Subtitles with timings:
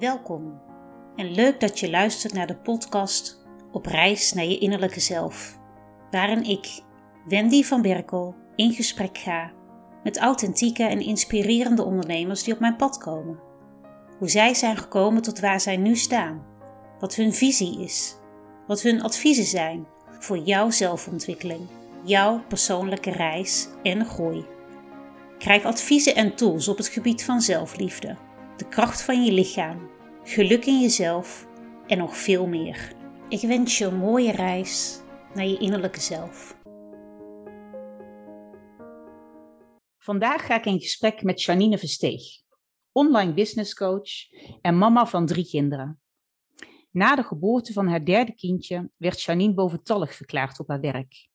[0.00, 0.60] Welkom
[1.16, 5.58] en leuk dat je luistert naar de podcast Op reis naar je innerlijke zelf,
[6.10, 6.82] waarin ik,
[7.28, 9.52] Wendy van Berkel, in gesprek ga
[10.02, 13.38] met authentieke en inspirerende ondernemers die op mijn pad komen.
[14.18, 16.46] Hoe zij zijn gekomen tot waar zij nu staan,
[16.98, 18.16] wat hun visie is,
[18.66, 19.86] wat hun adviezen zijn
[20.18, 21.68] voor jouw zelfontwikkeling,
[22.04, 24.44] jouw persoonlijke reis en groei.
[25.38, 28.16] Krijg adviezen en tools op het gebied van zelfliefde,
[28.60, 29.90] de kracht van je lichaam,
[30.22, 31.46] geluk in jezelf
[31.86, 32.92] en nog veel meer.
[33.28, 35.00] Ik wens je een mooie reis
[35.34, 36.58] naar je innerlijke zelf.
[39.98, 42.22] Vandaag ga ik in gesprek met Janine Versteeg,
[42.92, 44.10] online business coach
[44.60, 46.00] en mama van drie kinderen.
[46.90, 51.28] Na de geboorte van haar derde kindje werd Janine boventallig verklaard op haar werk.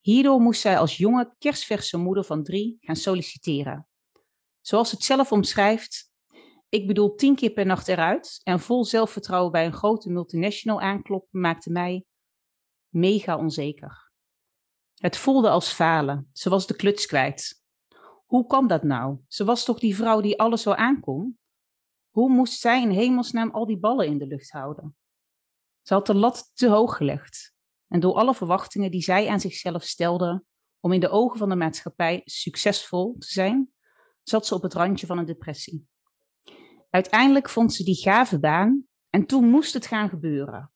[0.00, 3.86] Hierdoor moest zij als jonge, kerstverse moeder van drie gaan solliciteren.
[4.60, 6.05] Zoals het zelf omschrijft,
[6.76, 11.40] ik bedoel tien keer per nacht eruit en vol zelfvertrouwen bij een grote multinational aankloppen
[11.40, 12.04] maakte mij
[12.88, 14.10] mega onzeker.
[14.94, 16.30] Het voelde als falen.
[16.32, 17.64] Ze was de kluts kwijt.
[18.26, 19.18] Hoe kwam dat nou?
[19.28, 21.38] Ze was toch die vrouw die alles zo aankon?
[22.10, 24.96] Hoe moest zij in hemelsnaam al die ballen in de lucht houden?
[25.82, 27.54] Ze had de lat te hoog gelegd.
[27.88, 30.44] En door alle verwachtingen die zij aan zichzelf stelde
[30.80, 33.72] om in de ogen van de maatschappij succesvol te zijn,
[34.22, 35.86] zat ze op het randje van een depressie.
[36.96, 40.72] Uiteindelijk vond ze die gave baan en toen moest het gaan gebeuren.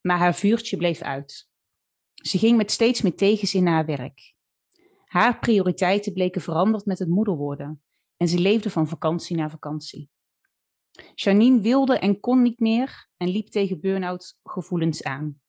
[0.00, 1.48] Maar haar vuurtje bleef uit.
[2.14, 4.34] Ze ging met steeds meer tegenzin naar haar werk.
[5.04, 7.82] Haar prioriteiten bleken veranderd met het moeder worden
[8.16, 10.10] en ze leefde van vakantie naar vakantie.
[11.14, 15.40] Janine wilde en kon niet meer en liep tegen burn-out gevoelens aan.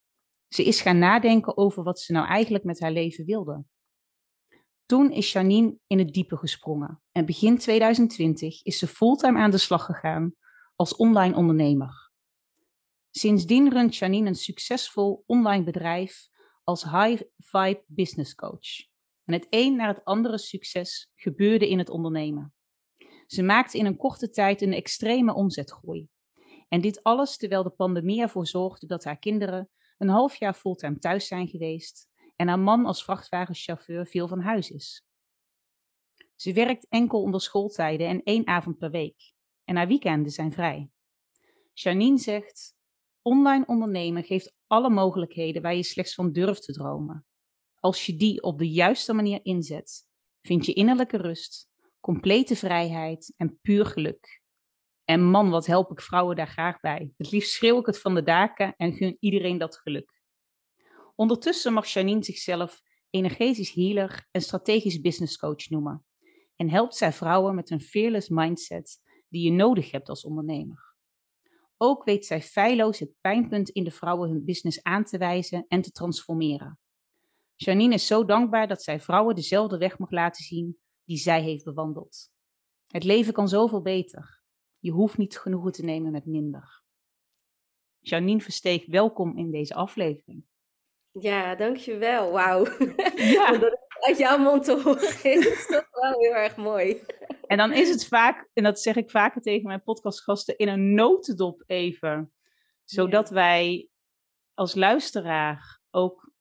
[0.48, 3.64] Ze is gaan nadenken over wat ze nou eigenlijk met haar leven wilde.
[4.88, 9.58] Toen is Janine in het diepe gesprongen en begin 2020 is ze fulltime aan de
[9.58, 10.36] slag gegaan
[10.76, 12.12] als online ondernemer.
[13.12, 16.28] Sindsdien runt Janine een succesvol online bedrijf
[16.64, 18.88] als High Vibe Business Coach.
[19.26, 22.54] En het een naar het andere succes gebeurde in het ondernemen.
[23.26, 26.08] Ze maakte in een korte tijd een extreme omzetgroei.
[26.67, 31.00] En dit alles terwijl de pandemie ervoor zorgde dat haar kinderen een half jaar fulltime
[31.00, 32.07] thuis zijn geweest
[32.37, 35.05] en haar man als vrachtwagenchauffeur veel van huis is.
[36.36, 39.33] Ze werkt enkel onder schooltijden en één avond per week.
[39.64, 40.89] En haar weekenden zijn vrij.
[41.73, 42.75] Janine zegt:
[43.21, 47.25] Online ondernemen geeft alle mogelijkheden waar je slechts van durft te dromen.
[47.80, 50.08] Als je die op de juiste manier inzet,
[50.42, 51.69] vind je innerlijke rust,
[51.99, 54.42] complete vrijheid en puur geluk.
[55.04, 57.14] En man, wat help ik vrouwen daar graag bij.
[57.17, 60.17] Het liefst schreeuw ik het van de daken en gun iedereen dat geluk.
[61.17, 66.05] Ondertussen mag Janine zichzelf energetisch healer en strategisch business coach noemen.
[66.55, 70.95] En helpt zij vrouwen met een fearless mindset die je nodig hebt als ondernemer.
[71.78, 75.82] Ook weet zij feilloos het pijnpunt in de vrouwen hun business aan te wijzen en
[75.82, 76.80] te transformeren.
[77.55, 81.64] Janine is zo dankbaar dat zij vrouwen dezelfde weg mag laten zien die zij heeft
[81.64, 82.30] bewandeld.
[82.88, 84.42] Het leven kan zoveel beter.
[84.80, 86.84] Je hoeft niet genoegen te nemen met minder.
[87.99, 90.47] Janine Versteeg, welkom in deze aflevering.
[91.20, 92.32] Ja, dankjewel.
[92.32, 92.66] Wauw.
[93.16, 93.52] Ja.
[93.52, 97.02] dat het uit jouw mond te horen is toch wel heel erg mooi.
[97.48, 100.94] En dan is het vaak, en dat zeg ik vaker tegen mijn podcastgasten, in een
[100.94, 102.32] notendop even.
[102.83, 103.89] Zodat wij
[104.54, 106.32] als luisteraar ook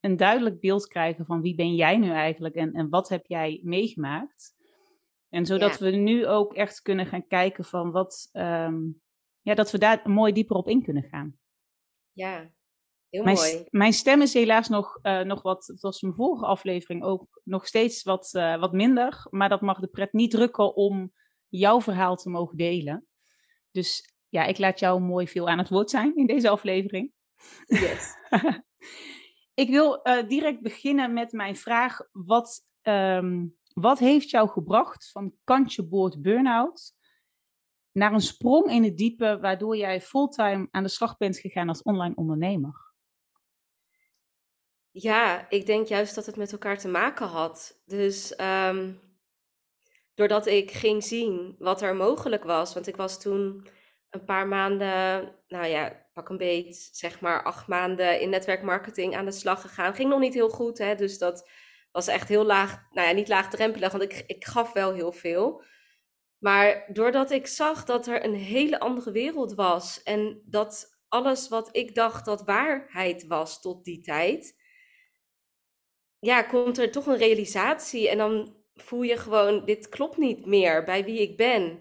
[0.00, 3.60] een duidelijk beeld krijgen van wie ben jij nu eigenlijk en, en wat heb jij
[3.62, 4.56] meegemaakt.
[5.28, 8.76] En zodat we nu ook echt kunnen gaan kijken van wat, ehm,
[9.40, 11.38] ja, dat we daar mooi dieper op in kunnen gaan.
[12.12, 12.50] Ja,
[13.10, 13.64] heel mijn, mooi.
[13.70, 18.02] Mijn stem is helaas nog, uh, nog wat, zoals mijn vorige aflevering ook, nog steeds
[18.02, 19.26] wat, uh, wat minder.
[19.30, 21.12] Maar dat mag de pret niet drukken om
[21.48, 23.06] jouw verhaal te mogen delen.
[23.70, 27.12] Dus ja, ik laat jou mooi veel aan het woord zijn in deze aflevering.
[27.66, 28.14] Yes.
[29.62, 31.98] ik wil uh, direct beginnen met mijn vraag.
[32.12, 36.96] Wat, um, wat heeft jou gebracht van kantje boord burn-out
[37.92, 41.82] naar een sprong in het diepe, waardoor jij fulltime aan de slag bent gegaan als
[41.82, 42.87] online ondernemer?
[45.00, 47.80] Ja, ik denk juist dat het met elkaar te maken had.
[47.86, 49.00] Dus um,
[50.14, 53.68] doordat ik ging zien wat er mogelijk was, want ik was toen
[54.10, 59.24] een paar maanden, nou ja, pak een beet, zeg maar acht maanden in netwerkmarketing aan
[59.24, 59.94] de slag gegaan.
[59.94, 61.50] Ging nog niet heel goed, hè, dus dat
[61.92, 65.62] was echt heel laag, nou ja, niet laagdrempelig, want ik, ik gaf wel heel veel.
[66.38, 71.68] Maar doordat ik zag dat er een hele andere wereld was en dat alles wat
[71.72, 74.56] ik dacht dat waarheid was tot die tijd,
[76.18, 80.84] ja, komt er toch een realisatie en dan voel je gewoon, dit klopt niet meer
[80.84, 81.80] bij wie ik ben.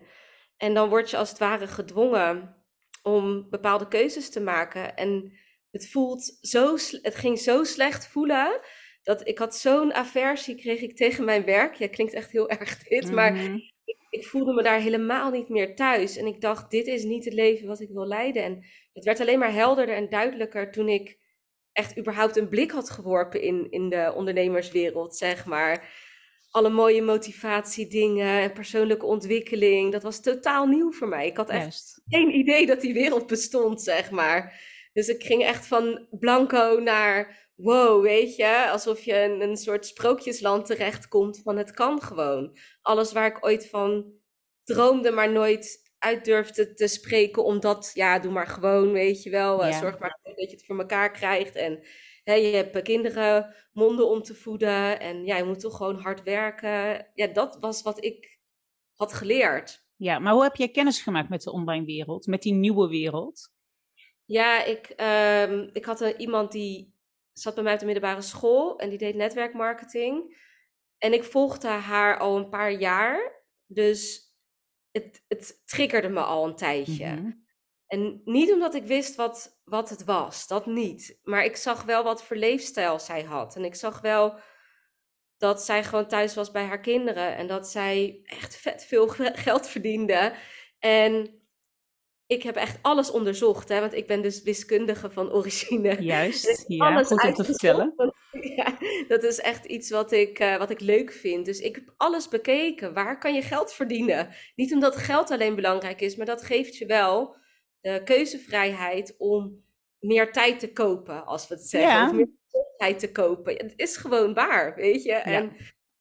[0.58, 2.56] En dan word je als het ware gedwongen
[3.04, 4.96] om bepaalde keuzes te maken.
[4.96, 5.32] En
[5.72, 8.60] het voelt zo, het ging zo slecht voelen
[9.04, 11.76] dat ik had zo'n aversie kreeg ik tegen mijn werk.
[11.76, 13.56] Ja, klinkt echt heel erg dit, maar Mhm.
[13.86, 16.18] ik, ik voelde me daar helemaal niet meer thuis.
[16.18, 18.44] En ik dacht, dit is niet het leven wat ik wil leiden.
[18.44, 21.18] En het werd alleen maar helderder en duidelijker toen ik
[21.78, 26.06] echt überhaupt een blik had geworpen in, in de ondernemerswereld, zeg maar.
[26.52, 31.28] Alle mooie motivatiedingen en persoonlijke ontwikkeling, dat was totaal nieuw voor mij.
[31.28, 32.02] Ik had echt Juist.
[32.08, 34.62] geen idee dat die wereld bestond, zeg maar.
[34.94, 39.86] Dus ik ging echt van blanco naar wow, weet je, alsof je in een soort
[39.86, 42.58] sprookjesland terechtkomt van het kan gewoon.
[42.82, 44.14] Alles waar ik ooit van
[44.64, 49.64] droomde, maar nooit uit durfde te spreken, omdat, ja, doe maar gewoon, weet je wel.
[49.64, 49.80] eh, Ja.
[49.80, 51.56] Zorg maar dat je het voor elkaar krijgt.
[51.56, 51.80] En
[52.24, 55.00] hè, je hebt eh, kinderen, monden om te voeden.
[55.00, 57.08] En ja, je moet toch gewoon hard werken.
[57.14, 58.40] Ja, dat was wat ik
[58.96, 59.86] had geleerd.
[59.96, 63.52] Ja, maar hoe heb jij kennis gemaakt met de online wereld, met die nieuwe wereld?
[64.26, 66.96] Ja, ik, ehm, ik had een, iemand die
[67.34, 70.46] zat bij mij op de middelbare school en die deed netwerkmarketing.
[70.98, 73.44] En ik volgde haar al een paar jaar.
[73.66, 74.27] Dus
[75.04, 77.06] het, het triggerde me al een tijdje.
[77.06, 77.32] Mhm.
[77.88, 81.20] En niet omdat ik wist wat, wat het was, dat niet.
[81.24, 83.56] Maar ik zag wel wat voor leefstijl zij had.
[83.56, 84.40] En ik zag wel
[85.38, 87.36] dat zij gewoon thuis was bij haar kinderen.
[87.36, 90.34] En dat zij echt vet veel ge- geld verdiende.
[90.80, 91.42] En
[92.26, 96.02] ik heb echt alles onderzocht, hè, want ik ben dus wiskundige van origine.
[96.02, 97.94] Juist, ja, alles goed om te vertellen.
[98.56, 98.78] Ja,
[99.08, 101.46] dat is echt iets wat ik, eh, wat ik leuk vind.
[101.46, 102.94] Dus ik heb alles bekeken.
[102.94, 104.30] Waar kan je geld verdienen?
[104.56, 107.36] Niet omdat geld alleen belangrijk is, maar dat geeft je wel
[107.82, 109.66] de keuzevrijheid om
[110.00, 111.90] meer tijd te kopen, als we het zeggen.
[111.90, 112.06] Ja.
[112.08, 112.30] Of meer
[112.78, 113.54] tijd te kopen.
[113.56, 115.14] Het is gewoon waar, weet je.
[115.14, 115.56] En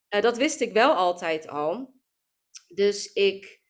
[0.08, 1.94] eh, dat wist ik wel altijd al.
[2.74, 3.60] Dus ik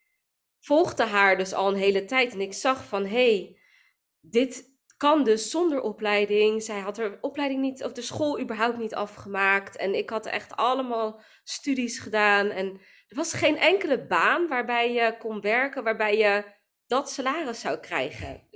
[0.61, 2.33] volgde haar dus al een hele tijd.
[2.33, 3.59] En ik zag van, hé, hey,
[4.21, 6.63] dit kan dus zonder opleiding.
[6.63, 9.77] Zij had haar opleiding niet, of de school überhaupt niet afgemaakt.
[9.77, 12.51] En ik had echt allemaal studies gedaan.
[12.51, 12.67] En
[13.07, 16.45] er was geen enkele baan waarbij je kon werken, waarbij je
[16.87, 18.49] dat salaris zou krijgen.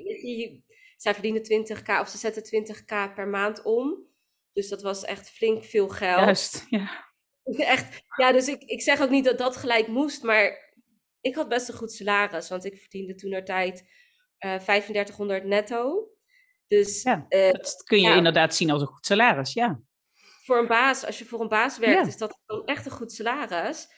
[0.97, 4.09] Zij verdiende 20k, of ze zette 20k per maand om.
[4.53, 6.21] Dus dat was echt flink veel geld.
[6.21, 7.09] Juist, ja.
[7.75, 10.75] Echt, ja, dus ik, ik zeg ook niet dat dat gelijk moest, maar
[11.21, 13.85] ik had best een goed salaris, want ik verdiende toen er tijd
[14.39, 16.10] eh 3500 netto.
[16.79, 18.15] Dus Ja, eh, Dat kun je ja.
[18.17, 19.81] inderdaad zien als een goed salaris, ja.
[20.43, 22.07] voor een baas, als je voor een baas werkt, Ja.
[22.07, 23.89] is dat gewoon echt een goed salaris.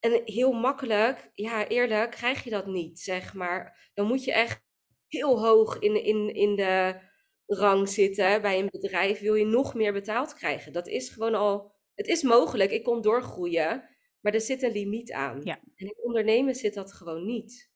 [0.00, 3.90] En heel makkelijk, ja, eerlijk, krijg je dat niet, zeg maar.
[3.94, 4.62] Dan moet je echt
[5.08, 7.00] heel hoog in, in, in de
[7.46, 9.20] rang zitten bij een bedrijf.
[9.20, 10.72] Wil je nog meer betaald krijgen?
[10.72, 12.70] Dat is gewoon al, het is mogelijk.
[12.70, 13.88] Ik kon doorgroeien,
[14.20, 15.42] maar er zit een limiet aan.
[15.42, 17.71] En in ondernemen zit dat gewoon niet.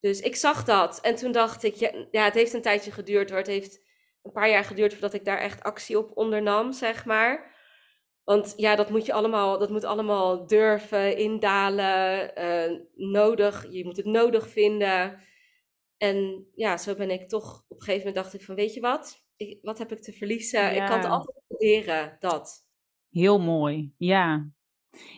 [0.00, 3.28] Dus ik zag dat en toen dacht ik, ja, ja, het heeft een tijdje geduurd
[3.30, 3.38] hoor.
[3.38, 3.84] Het heeft
[4.22, 7.54] een paar jaar geduurd voordat ik daar echt actie op ondernam, zeg maar.
[8.24, 13.66] Want ja, dat moet je allemaal, dat moet allemaal durven, indalen, eh, nodig.
[13.70, 15.20] Je moet het nodig vinden.
[15.96, 18.80] En ja, zo ben ik toch, op een gegeven moment dacht ik van, weet je
[18.80, 19.24] wat?
[19.36, 20.74] Ik, wat heb ik te verliezen?
[20.74, 22.66] Ik kan het altijd proberen, dat.
[23.10, 24.50] Heel mooi, ja.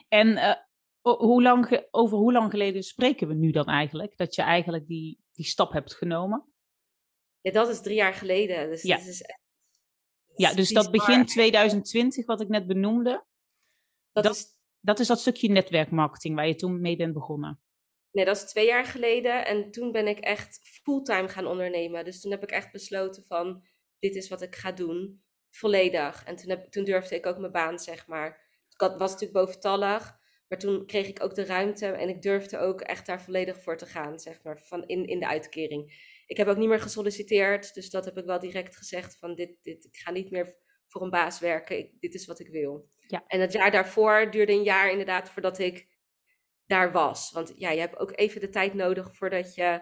[0.08, 0.54] En eh,
[1.16, 4.16] hoe lang over hoe lang geleden spreken we nu dan eigenlijk?
[4.16, 6.52] Dat je eigenlijk die, die stap hebt genomen?
[7.40, 8.68] Ja, dat is drie jaar geleden.
[8.68, 8.96] Dus Ja.
[8.96, 9.22] dat is
[10.36, 13.24] Ja, dus dat begin 2020, wat ik net benoemde,
[14.12, 17.60] Dat, dat- is dat is dat stukje netwerkmarketing waar je toen mee bent begonnen.
[18.10, 19.46] Nee, dat is twee jaar geleden.
[19.46, 22.04] En toen ben ik echt fulltime gaan ondernemen.
[22.04, 23.62] Dus toen heb ik echt besloten van,
[23.98, 25.22] dit is wat ik ga doen.
[25.50, 26.24] Volledig.
[26.24, 28.28] En toen, heb, toen durfde ik ook mijn baan, zeg maar.
[28.70, 30.16] Ik had, was natuurlijk boventallig.
[30.48, 31.86] Maar toen kreeg ik ook de ruimte.
[31.86, 34.60] En ik durfde ook echt daar volledig voor te gaan, zeg maar.
[34.60, 36.06] Van in, in de uitkering.
[36.26, 37.74] Ik heb ook niet meer gesolliciteerd.
[37.74, 41.02] Dus dat heb ik wel direct gezegd van, dit, dit, ik ga niet meer voor
[41.02, 41.78] een baas werken.
[41.78, 42.88] Ik, dit is wat ik wil.
[43.06, 43.24] Ja.
[43.26, 45.88] En het jaar daarvoor duurde een jaar inderdaad voordat ik
[46.66, 47.30] daar was.
[47.32, 49.80] Want ja, je hebt ook even de tijd nodig voordat je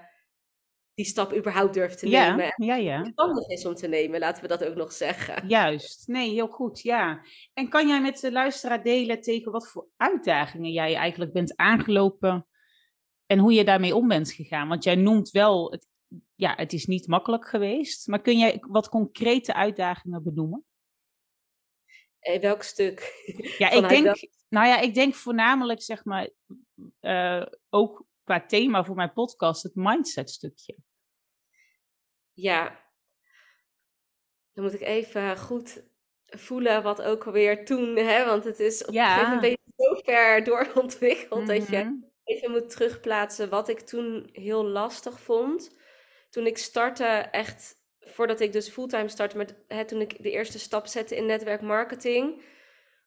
[0.96, 2.52] die stap überhaupt durft te Ja, nemen.
[2.56, 3.12] ja, ja.
[3.14, 5.48] Handig is om te nemen, laten we dat ook nog zeggen.
[5.48, 6.08] Juist.
[6.08, 7.24] Nee, heel goed, ja.
[7.54, 12.46] En kan jij met de luisteraar delen tegen wat voor uitdagingen jij eigenlijk bent aangelopen
[13.26, 14.68] en hoe je daarmee om bent gegaan?
[14.68, 15.86] Want jij noemt wel, het,
[16.34, 20.64] ja, het is niet makkelijk geweest, maar kun jij wat concrete uitdagingen benoemen?
[22.18, 23.24] Eh, welk stuk?
[23.58, 26.30] Ja, ik denk, welk- nou ja, ik denk voornamelijk, zeg maar,
[27.00, 30.76] eh, ook qua thema voor mijn podcast, het mindset stukje.
[32.32, 32.84] Ja.
[34.52, 35.82] Dan moet ik even goed
[36.26, 38.24] voelen wat ook alweer toen, hè?
[38.24, 39.08] Want het is op Ja.
[39.08, 41.92] een gegeven moment zo ver doorontwikkeld dat je Mhm.
[42.24, 45.76] even moet terugplaatsen wat ik toen heel lastig vond.
[46.30, 50.58] Toen ik startte, echt voordat ik dus fulltime startte, met, hè, toen ik de eerste
[50.58, 52.42] stap zette in netwerkmarketing,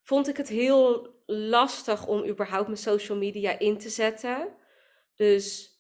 [0.04, 4.58] vond ik het heel lastig om überhaupt mijn social media in te zetten.
[5.20, 5.74] Dus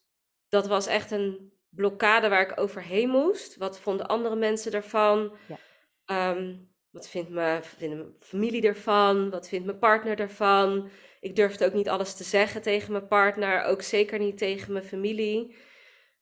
[0.49, 3.57] dat was echt een blokkade waar ik overheen moest.
[3.57, 5.37] Wat vonden andere mensen ervan?
[5.47, 5.57] Ja.
[6.05, 6.57] Ehm,
[6.89, 9.29] wat vindt mijn, vindt mijn familie ervan?
[9.29, 10.89] Wat vindt mijn partner ervan?
[11.19, 14.85] Ik durfde ook niet alles te zeggen tegen mijn partner, ook zeker niet tegen mijn
[14.85, 15.55] familie.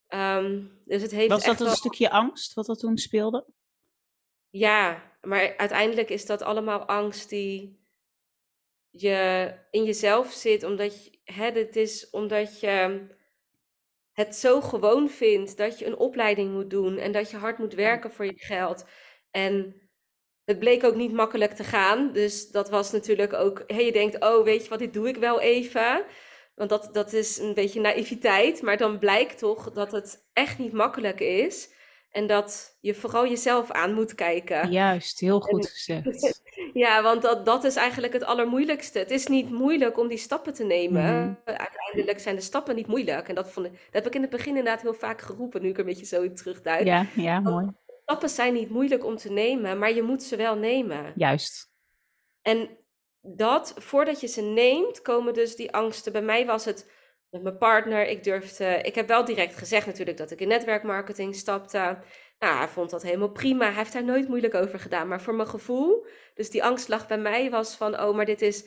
[0.06, 3.46] Ehm, dus het heeft Was dat een stukje angst wat er toen speelde?
[4.50, 7.86] Ja, maar uiteindelijk is dat allemaal angst die
[8.90, 13.06] je in jezelf zit, omdat je, hè, het is omdat je
[14.12, 17.74] het zo gewoon vindt dat je een opleiding moet doen en dat je hard moet
[17.74, 18.84] werken voor je geld.
[19.30, 19.74] En
[20.44, 22.12] het bleek ook niet makkelijk te gaan.
[22.12, 25.16] Dus dat was natuurlijk ook, hey, je denkt, oh weet je wat, dit doe ik
[25.16, 26.04] wel even.
[26.54, 28.62] Want dat, dat is een beetje naïviteit.
[28.62, 31.76] Maar dan blijkt toch dat het echt niet makkelijk is.
[32.10, 34.70] En dat je vooral jezelf aan moet kijken.
[34.70, 36.42] Juist, heel goed gezegd.
[36.72, 38.98] ja, want dat, dat is eigenlijk het allermoeilijkste.
[38.98, 41.40] Het is niet moeilijk om die stappen te nemen.
[41.44, 41.56] Mhm.
[41.56, 43.28] Uiteindelijk zijn de stappen niet moeilijk.
[43.28, 45.68] En dat, vond ik, dat heb ik in het begin inderdaad heel vaak geroepen, nu
[45.68, 46.86] ik een beetje zo terugduik.
[46.86, 47.66] Ja, ja, mooi.
[48.02, 51.12] Stappen zijn niet moeilijk om te nemen, maar je moet ze wel nemen.
[51.16, 51.70] Juist.
[52.42, 52.78] En
[53.20, 56.12] dat, voordat je ze neemt, komen dus die angsten.
[56.12, 56.90] Bij mij was het
[57.30, 58.06] met mijn partner.
[58.06, 61.98] Ik durfde, ik heb wel direct gezegd natuurlijk dat ik in netwerkmarketing stapte.
[62.38, 63.64] Nou, hij vond dat helemaal prima.
[63.64, 65.08] Hij heeft daar nooit moeilijk over gedaan.
[65.08, 68.42] Maar voor mijn gevoel, dus die angst lag bij mij, was van: oh, maar dit
[68.42, 68.64] is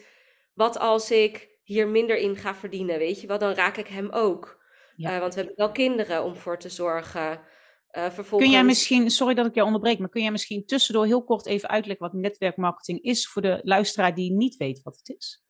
[0.53, 2.97] wat als ik hier minder in ga verdienen?
[2.97, 4.59] Weet je wel, dan raak ik hem ook.
[4.95, 5.13] Ja.
[5.13, 7.31] Uh, want we hebben wel kinderen om voor te zorgen.
[7.31, 8.41] Uh, vervolgens...
[8.41, 11.45] Kun jij misschien, sorry dat ik jou onderbreek, maar kun jij misschien tussendoor heel kort
[11.45, 15.40] even uitleggen wat netwerkmarketing is voor de luisteraar die niet weet wat het is?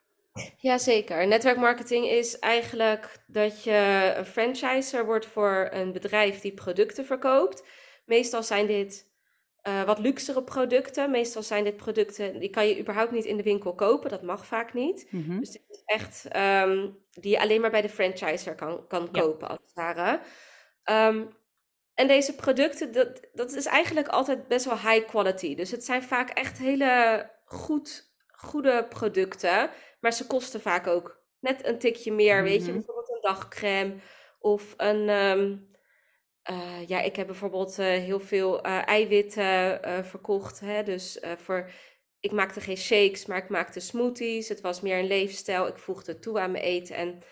[0.57, 1.27] Jazeker.
[1.27, 7.63] Netwerkmarketing is eigenlijk dat je een franchiser wordt voor een bedrijf die producten verkoopt.
[8.05, 9.09] Meestal zijn dit
[9.67, 11.11] uh, wat luxere producten.
[11.11, 14.09] Meestal zijn dit producten die kan je überhaupt niet in de winkel kopen.
[14.09, 15.07] Dat mag vaak niet.
[15.09, 15.39] Mhm.
[15.39, 19.47] Dus dit is echt um, die je alleen maar bij de franchiser kan, kan kopen,
[19.47, 20.21] als het ware.
[20.85, 21.29] Um,
[21.93, 25.55] en deze producten, dat, dat is eigenlijk altijd best wel high quality.
[25.55, 29.69] Dus het zijn vaak echt hele goed, goede producten.
[30.01, 32.43] Maar ze kosten vaak ook net een tikje meer.
[32.43, 32.74] Weet je, mhm.
[32.74, 33.96] bijvoorbeeld een dagcreme
[34.39, 35.10] of een.
[35.10, 35.58] Ehm,
[36.41, 40.60] eh, ja, ik heb bijvoorbeeld uh, heel veel uh, eiwitten verkocht.
[40.60, 40.84] Hè?
[40.84, 41.70] Dus voor.
[42.20, 44.50] Ik maakte geen shakes, maar ik maakte smoothies.
[44.50, 45.67] Het was meer een leefstijl.
[45.67, 46.96] Ik voegde toe aan mijn eten.
[46.96, 47.24] En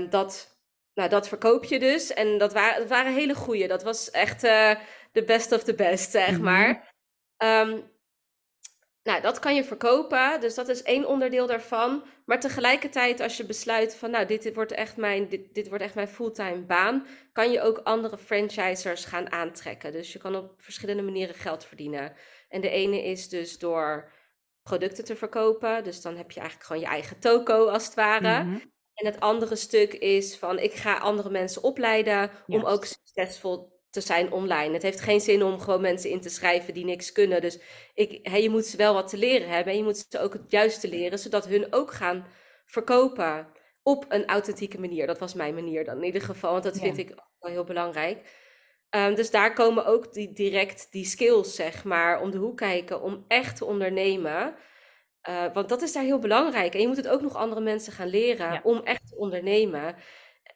[0.00, 0.60] um, dat
[0.94, 2.14] nou, dat verkoop je dus.
[2.14, 3.66] En dat waren, dat waren hele goede.
[3.66, 6.42] Dat was echt de best of the best, zeg mhm.
[6.42, 6.94] maar.
[7.38, 7.95] Um,
[9.06, 10.40] nou, dat kan je verkopen.
[10.40, 12.04] Dus dat is één onderdeel daarvan.
[12.24, 15.84] Maar tegelijkertijd, als je besluit van, nou, dit, dit wordt echt mijn, dit, dit wordt
[15.84, 19.92] echt mijn fulltime baan, kan je ook andere franchisers gaan aantrekken.
[19.92, 22.12] Dus je kan op verschillende manieren geld verdienen.
[22.48, 24.12] En de ene is dus door
[24.62, 25.84] producten te verkopen.
[25.84, 28.42] Dus dan heb je eigenlijk gewoon je eigen toko, als het ware.
[28.44, 28.58] Mhm.
[28.94, 34.06] En het andere stuk is van ik ga andere mensen opleiden om ook succesvol te
[34.06, 34.72] zijn online.
[34.72, 37.40] Het heeft geen zin om gewoon mensen in te schrijven die niks kunnen.
[37.40, 37.58] Dus
[37.94, 40.50] ik, je moet ze wel wat te leren hebben en je moet ze ook het
[40.50, 42.26] juiste leren, zodat hun ook gaan
[42.66, 43.48] verkopen
[43.82, 45.06] op een authentieke manier.
[45.06, 48.44] Dat was mijn manier dan in ieder geval, want dat vind ik wel heel belangrijk.
[48.90, 53.02] Um, dus daar komen ook die, direct die skills, zeg maar, om de hoek kijken,
[53.02, 54.54] om echt te ondernemen.
[55.28, 56.74] Uh, want dat is daar heel belangrijk.
[56.74, 59.96] En je moet het ook nog andere mensen gaan leren om echt te ondernemen.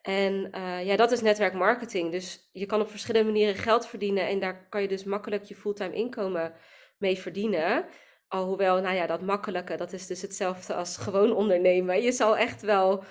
[0.00, 2.10] En uh, ja, dat is netwerkmarketing.
[2.10, 4.28] Dus je kan op verschillende manieren geld verdienen.
[4.28, 6.54] En daar kan je dus makkelijk je fulltime inkomen
[6.98, 7.86] mee verdienen.
[8.28, 12.02] Alhoewel, nou ja, dat makkelijke, dat is dus hetzelfde als gewoon ondernemen.
[12.02, 13.04] Je zal echt wel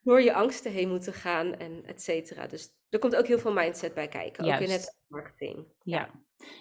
[0.00, 2.46] door je angsten heen moeten gaan en et cetera.
[2.46, 5.66] Dus er komt ook heel veel mindset bij kijken, ook in netwerkmarketing.
[5.82, 6.10] Ja.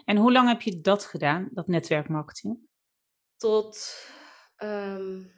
[0.05, 2.59] En hoe lang heb je dat gedaan, dat netwerkmarketing?
[3.35, 4.05] Tot
[4.63, 5.31] Um,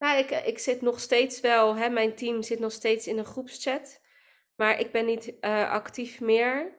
[0.00, 3.24] nou, ik, ik zit nog steeds wel, hè, mijn team zit nog steeds in een
[3.24, 4.00] groepschat.
[4.56, 6.78] Maar ik ben niet uh, actief meer.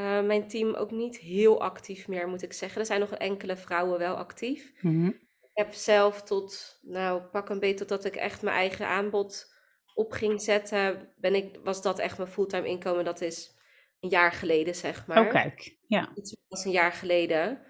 [0.00, 2.80] Uh, mijn team ook niet heel actief meer, moet ik zeggen.
[2.80, 4.72] Er zijn nog enkele vrouwen wel actief.
[4.80, 5.28] Mm -hmm.
[5.40, 9.54] Ik heb zelf tot, nou, pak een beetje totdat ik echt mijn eigen aanbod
[9.94, 13.04] op ging zetten, ben ik, was dat echt mijn fulltime inkomen.
[13.04, 13.58] Dat is
[14.00, 15.24] een jaar geleden, zeg maar.
[15.24, 16.12] Oh, kijk, ja.
[16.14, 17.66] Het was een jaar geleden.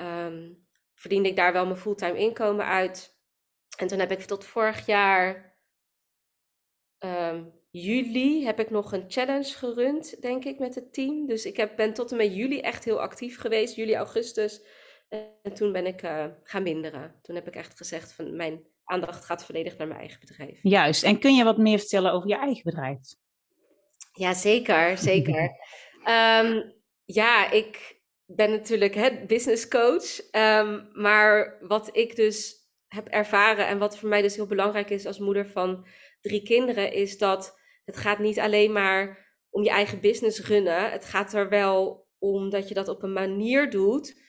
[0.00, 3.13] Um, verdiende ik daar wel mijn fulltime inkomen uit.
[3.76, 5.54] En toen heb ik tot vorig jaar
[6.98, 11.26] um, juli heb ik nog een challenge gerund, denk ik, met het team.
[11.26, 14.62] Dus ik heb, ben tot en met juli echt heel actief geweest, juli, augustus.
[15.42, 17.14] En toen ben ik uh, gaan minderen.
[17.22, 20.58] Toen heb ik echt gezegd van mijn aandacht gaat volledig naar mijn eigen bedrijf.
[20.62, 21.02] Juist.
[21.02, 22.98] En kun je wat meer vertellen over je eigen bedrijf?
[24.12, 24.98] Ja, zeker.
[24.98, 25.50] Zeker.
[26.04, 26.62] Ehm,
[27.04, 30.30] ja, ik ben natuurlijk het business coach.
[30.30, 32.63] Ehm, maar wat ik dus
[32.94, 35.86] heb ervaren en wat voor mij dus heel belangrijk is als moeder van
[36.20, 40.90] drie kinderen, is dat het gaat niet alleen maar om je eigen business runnen.
[40.90, 44.22] Het gaat er wel om dat je dat op een manier doet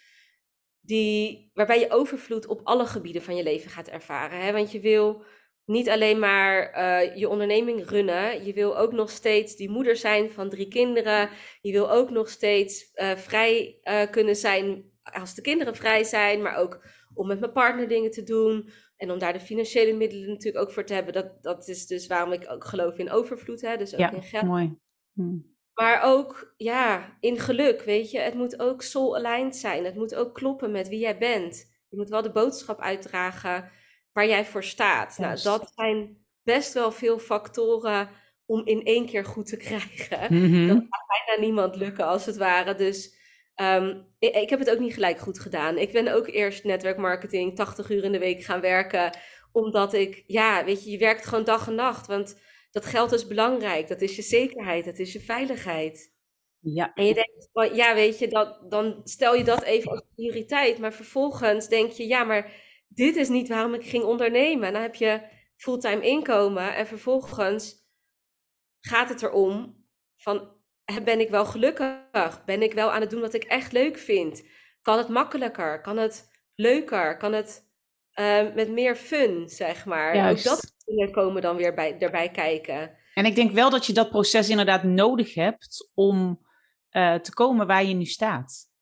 [0.81, 4.39] die, waarbij je overvloed op alle gebieden van je leven gaat ervaren.
[4.39, 4.51] Hè?
[4.51, 5.23] Want je wil
[5.65, 10.31] niet alleen maar uh, je onderneming runnen, je wil ook nog steeds die moeder zijn
[10.31, 11.29] van drie kinderen.
[11.61, 16.41] Je wil ook nog steeds uh, vrij uh, kunnen zijn als de kinderen vrij zijn,
[16.41, 18.69] maar ook om met mijn partner dingen te doen.
[18.97, 21.13] En om daar de financiële middelen natuurlijk ook voor te hebben.
[21.13, 23.61] Dat, dat is dus waarom ik ook geloof in overvloed.
[23.61, 23.77] Hè?
[23.77, 24.45] Dus ook ja, in geld.
[24.45, 24.77] mooi.
[25.13, 25.37] Hm.
[25.73, 28.19] Maar ook ja, in geluk, weet je.
[28.19, 29.85] Het moet ook soul-aligned zijn.
[29.85, 31.73] Het moet ook kloppen met wie jij bent.
[31.89, 33.71] Je moet wel de boodschap uitdragen
[34.11, 35.17] waar jij voor staat.
[35.17, 38.09] Nou, dat zijn best wel veel factoren
[38.45, 40.33] om in één keer goed te krijgen.
[40.33, 40.67] Mm -hmm.
[40.67, 42.75] Dat gaat bijna niemand lukken, als het ware.
[42.75, 43.15] Dus
[43.55, 45.77] um, ik, ik, heb het ook niet gelijk goed gedaan.
[45.77, 49.17] Ik ben ook eerst netwerkmarketing 80 uur in de week gaan werken.
[49.51, 52.07] Omdat ik, ja, weet je, je werkt gewoon dag en nacht.
[52.07, 52.39] Want
[52.71, 53.87] dat geld is belangrijk.
[53.87, 54.85] Dat is je zekerheid.
[54.85, 56.13] Dat is je veiligheid.
[56.59, 56.93] Ja.
[56.93, 60.77] En je denkt, ja, weet je, dat, dan stel je dat even als prioriteit.
[60.77, 62.51] Maar vervolgens denk je, ja, maar
[62.87, 64.73] dit is niet waarom ik ging ondernemen.
[64.73, 65.21] Dan heb je
[65.55, 67.83] fulltime inkomen en vervolgens
[68.79, 69.85] gaat het erom
[70.15, 70.55] van,
[71.03, 72.43] ben ik wel gelukkig?
[72.45, 74.47] Ben ik wel aan het doen wat ik echt leuk vind?
[74.81, 75.81] Kan het makkelijker?
[75.81, 77.17] Kan het leuker?
[77.17, 77.69] Kan het
[78.19, 80.15] uh, met meer fun, zeg maar?
[80.15, 80.49] Juist.
[80.49, 82.97] Ook dat dingen komen dan weer bij, erbij kijken.
[83.13, 86.45] En ik denk wel dat je dat proces inderdaad nodig hebt om
[86.91, 88.73] uh, te komen waar je nu staat.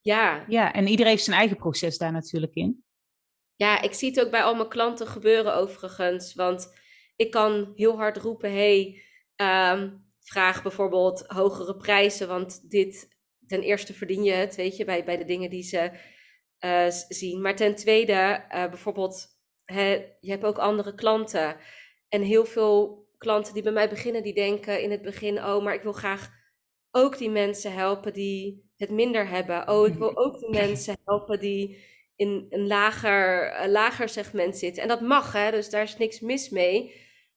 [0.00, 0.44] Ja.
[0.48, 2.84] Ja, en iedereen heeft zijn eigen proces daar natuurlijk in.
[3.56, 6.34] Ja, ik zie het ook bij al mijn klanten gebeuren overigens.
[6.34, 6.80] Want
[7.16, 9.02] ik kan heel hard roepen, hey,
[9.36, 12.28] um, vraag bijvoorbeeld hogere prijzen.
[12.28, 13.08] Want dit,
[13.46, 15.90] ten eerste verdien je het, weet je, bij, bij de dingen die ze
[16.64, 17.40] uh, zien.
[17.40, 19.26] Maar ten tweede, uh, bijvoorbeeld,
[19.64, 21.56] hè, je hebt ook andere klanten.
[22.08, 25.74] En heel veel klanten die bij mij beginnen, die denken in het begin, oh, maar
[25.74, 26.30] ik wil graag
[26.90, 29.68] ook die mensen helpen die het minder hebben.
[29.68, 34.82] Oh, ik wil ook die mensen helpen die in een lager, een lager segment zitten.
[34.82, 36.94] En dat mag, hè, dus daar is niks mis mee.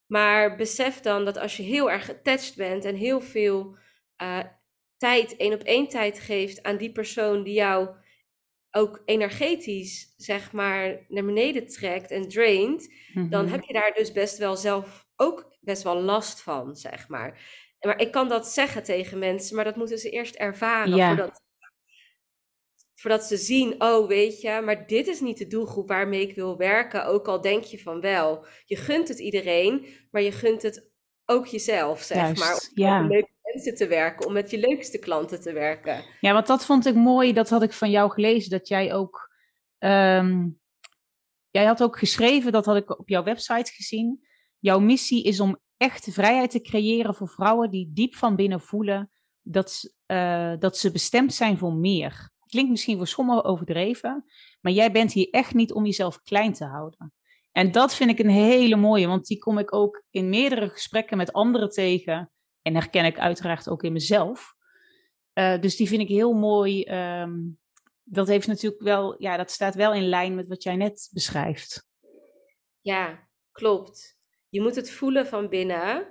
[0.08, 3.78] Maar besef dan dat als je heel erg attached bent en heel veel
[4.22, 4.40] uh,
[4.98, 7.90] tijd, één op één tijd geeft aan die persoon die jou
[8.72, 13.30] ook energetisch, zeg maar, naar beneden trekt en draint, mm -hmm.
[13.30, 17.40] dan heb je daar dus best wel zelf ook best wel last van, zeg maar.
[17.80, 21.08] Maar ik kan dat zeggen tegen mensen, maar dat moeten ze eerst ervaren ja.
[21.08, 21.42] voordat,
[22.96, 26.58] voordat ze zien, oh weet je, maar dit is niet de doelgroep waarmee ik wil
[26.58, 28.46] werken, ook al denk je van wel.
[28.66, 30.90] Je gunt het iedereen, maar je gunt het
[31.26, 32.54] ook jezelf, zeg Juist, maar.
[32.54, 33.00] Om ja.
[33.00, 36.04] met leuke mensen te werken, om met je leukste klanten te werken.
[36.20, 39.34] Ja, want dat vond ik mooi, dat had ik van jou gelezen, dat jij ook...
[39.80, 40.60] Um,
[41.50, 44.26] jij had ook geschreven, dat had ik op jouw website gezien.
[44.60, 49.12] Jouw missie is om echte vrijheid te creëren voor vrouwen die diep van binnen voelen
[49.42, 52.34] dat, uh, dat ze bestemd zijn voor meer.
[52.48, 54.26] Klinkt misschien voor sommigen overdreven,
[54.62, 57.14] maar jij bent hier echt niet om jezelf klein te houden.
[57.52, 61.18] En dat vind ik een hele mooie, want die kom ik ook in meerdere gesprekken
[61.18, 62.32] met anderen tegen.
[62.62, 64.54] En herken ik uiteraard ook in mezelf.
[65.34, 66.84] Uh, dus die vind ik heel mooi.
[67.22, 67.60] Um,
[68.04, 71.88] dat heeft natuurlijk wel, ja, dat staat wel in lijn met wat jij net beschrijft.
[72.82, 74.18] Ja, klopt.
[74.50, 76.08] Je moet het voelen van binnen.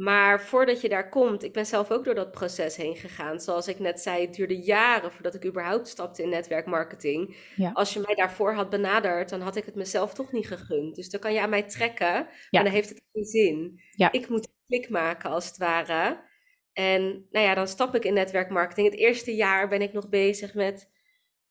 [0.00, 3.40] Maar voordat je daar komt, ik ben zelf ook door dat proces heen gegaan.
[3.40, 7.36] Zoals ik net zei, het duurde jaren voordat ik überhaupt stapte in netwerkmarketing.
[7.56, 7.70] Ja.
[7.72, 10.94] Als je mij daarvoor had benaderd, dan had ik het mezelf toch niet gegund.
[10.94, 12.26] Dus dan kan je aan mij trekken, Ja.
[12.50, 13.80] maar dan heeft het geen zin.
[13.90, 14.12] Ja.
[14.12, 16.28] Ik moet een klik maken als het ware.
[16.72, 18.90] En nou ja, dan stap ik in netwerkmarketing.
[18.90, 20.90] Het eerste jaar ben ik nog bezig met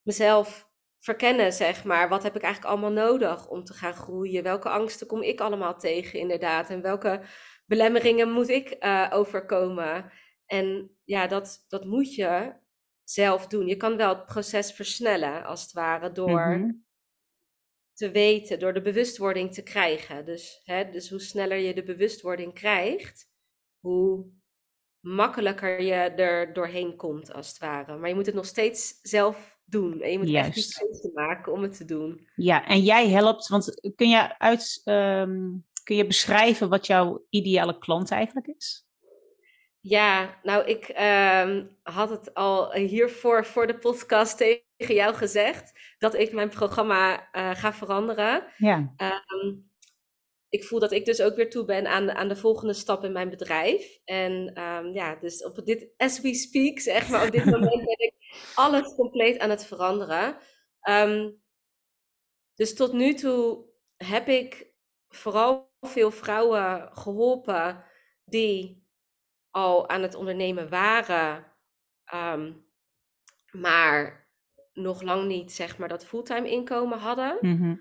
[0.01, 2.09] mezelf verkennen, zeg maar.
[2.09, 4.43] Wat heb ik eigenlijk allemaal nodig om te gaan groeien?
[4.43, 6.69] Welke angsten kom ik allemaal tegen, inderdaad?
[6.69, 7.21] En welke
[7.69, 10.11] belemmeringen moet ik uh, overkomen?
[10.45, 12.53] En ja, dat, dat moet je
[13.03, 13.67] zelf doen.
[13.67, 16.71] Je kan wel het proces versnellen, als het ware, door Mhm.
[17.93, 20.25] te weten, door de bewustwording te krijgen.
[20.25, 23.29] Dus, hè, dus hoe sneller je de bewustwording krijgt,
[23.79, 24.25] hoe
[24.99, 27.97] makkelijker je er doorheen komt, als het ware.
[27.97, 30.01] Maar je moet het nog steeds zelf doen.
[30.01, 30.77] En je moet echt die Juist.
[30.77, 32.27] keuze maken om het te doen.
[32.35, 35.47] Ja, en jij helpt, want kun je, uit, ehm,
[35.89, 38.87] kun je beschrijven wat jouw ideale klant eigenlijk is?
[39.79, 46.15] Ja, nou, ik ehm, had het al hiervoor voor de podcast tegen jou gezegd dat
[46.15, 48.43] ik mijn programma uh, ga veranderen.
[48.57, 48.93] Ja.
[48.95, 49.55] Ehm,
[50.49, 53.11] ik voel dat ik dus ook weer toe ben aan, aan de volgende stap in
[53.11, 53.99] mijn bedrijf.
[54.05, 57.99] En ehm, ja, dus op dit, as we speak, zeg maar, op dit moment ben
[57.99, 58.13] ik
[58.55, 60.37] alles compleet aan het veranderen.
[62.55, 64.68] dus tot nu toe heb ik
[65.09, 67.83] vooral veel vrouwen geholpen
[68.25, 68.87] die
[69.51, 71.45] al aan het ondernemen waren,
[72.03, 72.53] ehm,
[73.51, 74.29] maar
[74.73, 77.37] nog lang niet zeg maar dat fulltime inkomen hadden.
[77.41, 77.75] Mhm.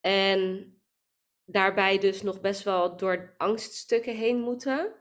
[0.00, 0.72] En
[1.44, 4.94] daarbij dus nog best wel door angststukken heen moeten.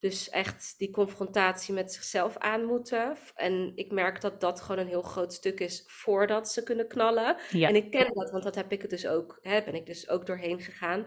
[0.00, 3.16] Dus echt die confrontatie met zichzelf aan moeten.
[3.34, 7.36] En ik merk dat dat gewoon een heel groot stuk is voordat ze kunnen knallen.
[7.50, 7.68] Ja.
[7.68, 10.08] En ik ken dat, want dat heb ik het dus ook, hè, ben ik dus
[10.08, 11.06] ook doorheen gegaan.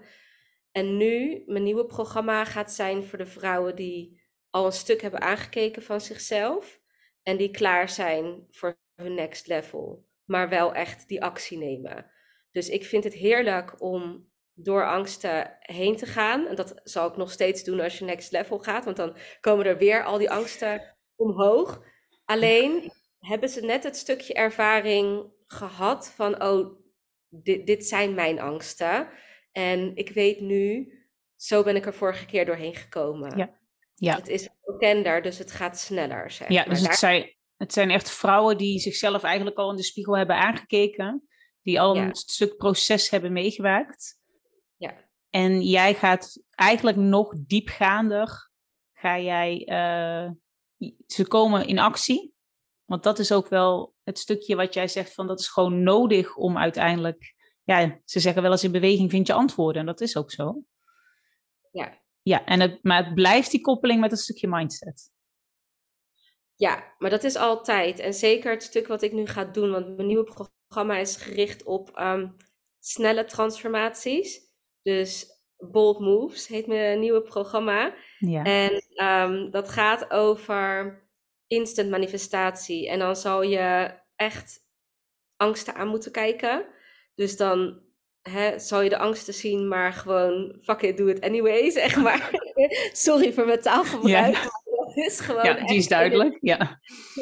[0.72, 5.22] En nu, mijn nieuwe programma gaat zijn voor de vrouwen die al een stuk hebben
[5.22, 6.82] aangekeken van zichzelf.
[7.24, 10.06] En die klaar zijn voor hun next level.
[10.26, 12.12] Maar wel echt die actie nemen.
[12.52, 16.48] Dus ik vind het heerlijk om door angsten heen te gaan.
[16.48, 18.86] En dat zal ik nog steeds doen als je next level gaat.
[18.86, 21.84] Want dan komen er weer al die angsten omhoog.
[22.26, 26.80] Alleen hebben ze net het stukje ervaring gehad van, oh,
[27.30, 29.10] dit, dit zijn mijn angsten.
[29.52, 30.94] En ik weet nu,
[31.36, 33.38] zo ben ik er vorige keer doorheen gekomen.
[33.38, 33.62] Ja.
[33.96, 34.16] Ja.
[34.16, 36.32] Het is bekender, dus het gaat sneller.
[36.32, 39.84] Zeg ja, dus het zijn, het zijn echt vrouwen die zichzelf eigenlijk al in de
[39.84, 41.28] spiegel hebben aangekeken.
[41.62, 42.04] Die al Ja.
[42.06, 44.22] een stuk proces hebben meegemaakt.
[45.34, 48.50] En jij gaat eigenlijk nog diepgaander,
[48.94, 50.32] ga jij, eh,
[51.08, 52.34] ze komen in actie.
[52.86, 56.36] Want dat is ook wel het stukje wat jij zegt van dat is gewoon nodig
[56.36, 59.82] om uiteindelijk, ja, ze zeggen wel eens in beweging vind je antwoorden.
[59.82, 60.64] En dat is ook zo.
[61.72, 62.02] Ja.
[62.22, 65.12] Ja, en het, maar het blijft die koppeling met een stukje mindset.
[66.56, 68.00] Ja, maar dat is altijd.
[68.00, 71.64] En zeker het stuk wat ik nu ga doen, want mijn nieuwe programma is gericht
[71.64, 72.28] op ehm,
[72.80, 74.52] snelle transformaties.
[74.84, 75.26] Dus
[75.58, 77.94] Bold Moves heet mijn nieuwe programma.
[78.20, 78.44] Ja.
[78.44, 81.02] En ehm, dat gaat over
[81.48, 82.90] instant manifestatie.
[82.90, 84.60] En dan zal je echt
[85.38, 86.66] angsten aan moeten kijken.
[87.16, 87.82] Dus dan
[88.22, 92.30] hè, zal je de angsten zien, maar gewoon fuck it, do it anyway, zeg maar.
[92.92, 94.42] Sorry voor mijn taalgebruik, Ja.
[94.64, 96.38] dat is gewoon ja, die is duidelijk.
[96.42, 96.58] Ja.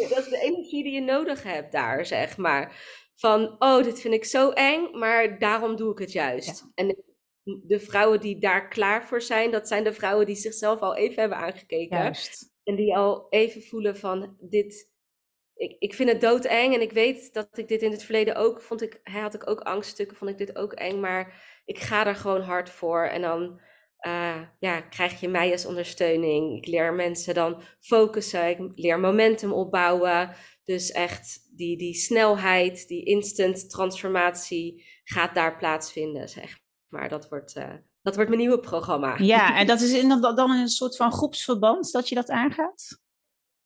[0.09, 2.75] dat is de energie die je nodig hebt daar, zeg maar.
[3.15, 6.63] Van, oh, dit vind ik zo eng, maar daarom doe ik het juist.
[6.75, 7.03] En
[7.43, 11.19] de vrouwen die daar klaar voor zijn, dat zijn de vrouwen die zichzelf al even
[11.19, 11.97] hebben aangekeken.
[11.97, 12.49] Juist.
[12.63, 14.91] En die al even voelen van, dit,
[15.55, 16.73] ik, ik vind het doodeng.
[16.73, 19.59] En ik weet dat ik dit in het verleden ook, vond ik, had ik ook
[19.59, 20.99] angststukken, vond ik dit ook eng.
[20.99, 23.05] Maar ik ga er gewoon hard voor.
[23.05, 23.61] En dan
[23.97, 26.57] eh, ja, krijg je mij als ondersteuning.
[26.57, 28.49] Ik leer mensen dan focussen.
[28.49, 30.35] Ik leer momentum opbouwen.
[30.63, 36.60] Dus echt die, die snelheid, die instant transformatie gaat daar plaatsvinden, zeg
[36.91, 37.09] maar.
[37.09, 39.17] Dat wordt, eh, dat wordt mijn nieuwe programma.
[39.17, 42.99] Ja, en dat is in, dan in een soort van groepsverband dat je dat aangaat?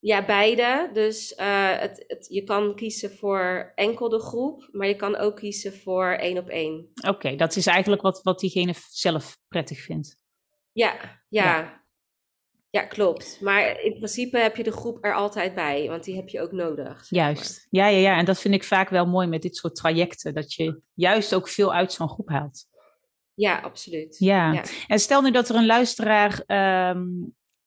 [0.06, 0.90] Ja, beide.
[0.94, 5.36] Dus eh, het, het, je kan kiezen voor enkel de groep, maar je kan ook
[5.36, 6.92] kiezen voor één op één.
[7.08, 10.18] Oké, dat is eigenlijk wat, wat diegene zelf prettig vindt.
[10.72, 10.94] Ja,
[11.30, 11.44] ja.
[11.44, 11.84] Ja.
[12.70, 12.86] Ja.
[12.86, 13.38] klopt.
[13.42, 16.52] Maar in principe heb je de groep er altijd bij, want die heb je ook
[16.52, 17.06] nodig.
[17.10, 17.68] Juist.
[17.70, 18.18] Ja, ja, ja.
[18.18, 20.34] En dat vind ik vaak wel mooi met dit soort trajecten.
[20.34, 22.66] Dat je juist ook veel uit zo'n groep haalt.
[23.36, 24.16] Ja, absoluut.
[24.20, 24.54] Ja.
[24.54, 24.64] Ja.
[24.88, 27.08] En stel nu dat er een luisteraar ehm,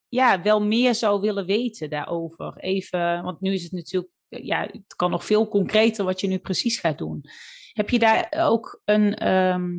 [0.09, 2.57] ja, wel meer zou willen weten daarover.
[2.57, 6.38] Even, want nu is het natuurlijk, ja, het kan nog veel concreter wat je nu
[6.38, 7.24] precies gaat doen.
[7.72, 9.72] Heb je daar ook een, ehm,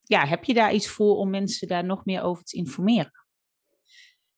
[0.00, 3.24] ja, heb je daar iets voor om mensen daar nog meer over te informeren?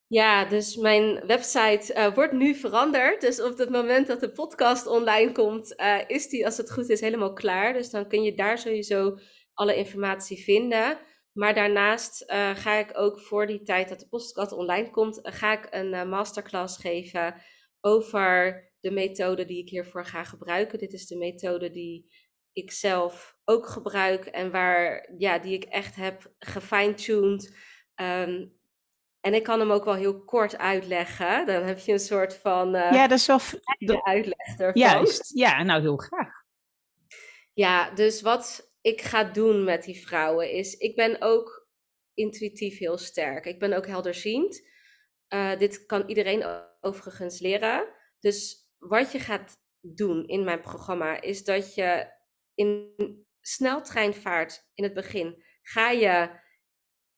[0.08, 3.20] Ja, dus mijn website eh, wordt nu veranderd.
[3.20, 6.88] Dus op het moment dat de podcast online komt, eh, is die, als het goed
[6.88, 7.72] is, helemaal klaar.
[7.72, 9.18] Dus dan kun je daar sowieso
[9.56, 10.98] alle informatie vinden.
[11.32, 15.32] Maar daarnaast eh, ga ik ook voor die tijd dat de podcast online komt, eh,
[15.32, 17.34] ga ik een eh, masterclass geven
[17.80, 20.78] over de methode die ik hiervoor ga gebruiken.
[20.78, 22.14] Dit is de methode die
[22.52, 27.56] ik zelf ook gebruik en waar, ja, die ik echt heb gefine-tuned.
[27.94, 28.46] Ehm,
[29.20, 31.46] en ik kan hem ook wel heel kort uitleggen.
[31.46, 33.38] Dan heb je een soort van ja, dat is wel.
[33.78, 34.82] de uitleg ervan.
[34.82, 35.38] Juist.
[35.38, 36.44] Ja, nou heel graag.
[37.54, 41.68] Ja, dus wat ik ga doen met die vrouwen is, ik ben ook
[42.14, 43.44] intuïtief heel sterk.
[43.44, 44.68] Ik ben ook helderziend.
[45.28, 46.44] Eh, dit kan iedereen
[46.80, 47.88] overigens leren.
[48.20, 52.12] Dus wat je gaat doen in mijn programma is dat je
[52.54, 52.94] in
[53.40, 56.30] sneltreinvaart in het begin ga je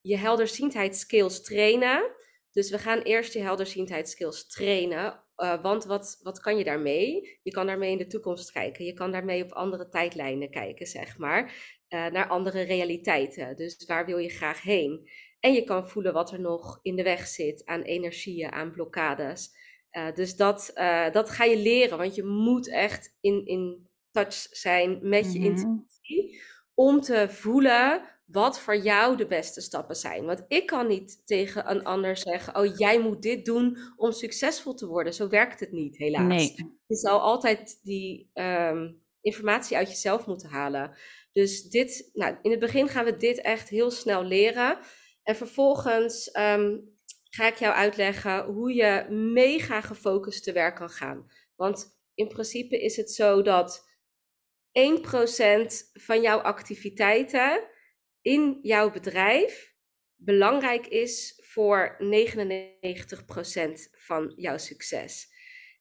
[0.00, 2.14] je helderziendheid skills trainen.
[2.52, 5.24] Dus we gaan eerst je helderziendheidsskills trainen.
[5.42, 7.38] Uh, want wat, wat kan je daarmee?
[7.42, 8.84] Je kan daarmee in de toekomst kijken.
[8.84, 11.42] Je kan daarmee op andere tijdlijnen kijken, zeg maar.
[11.88, 13.56] Uh, naar andere realiteiten.
[13.56, 15.10] Dus waar wil je graag heen?
[15.40, 19.50] En je kan voelen wat er nog in de weg zit aan energieën, aan blokkades.
[19.92, 20.70] Uh, dus dat,
[21.12, 25.44] dat ga je leren, want je moet echt in, in touch zijn met je mm
[25.44, 25.54] -hmm.
[25.54, 26.40] intuïtie.
[26.74, 30.24] Om te voelen wat voor jou de beste stappen zijn.
[30.24, 34.74] Want ik kan niet tegen een ander zeggen: Oh, jij moet dit doen om succesvol
[34.74, 35.14] te worden.
[35.14, 36.26] Zo werkt het niet, helaas.
[36.26, 36.76] Nee.
[36.86, 40.96] Je zal altijd die um, informatie uit jezelf moeten halen.
[41.32, 44.78] Dus dit, nou, in het begin gaan we dit echt heel snel leren.
[45.22, 46.96] En vervolgens um,
[47.30, 51.30] ga ik jou uitleggen hoe je mega gefocust te werk kan gaan.
[51.56, 53.88] Want in principe is het zo dat
[54.78, 55.00] 1%
[55.92, 57.68] van jouw activiteiten
[58.22, 59.76] in jouw bedrijf
[60.14, 62.02] belangrijk is voor 99%
[63.90, 65.28] van jouw succes.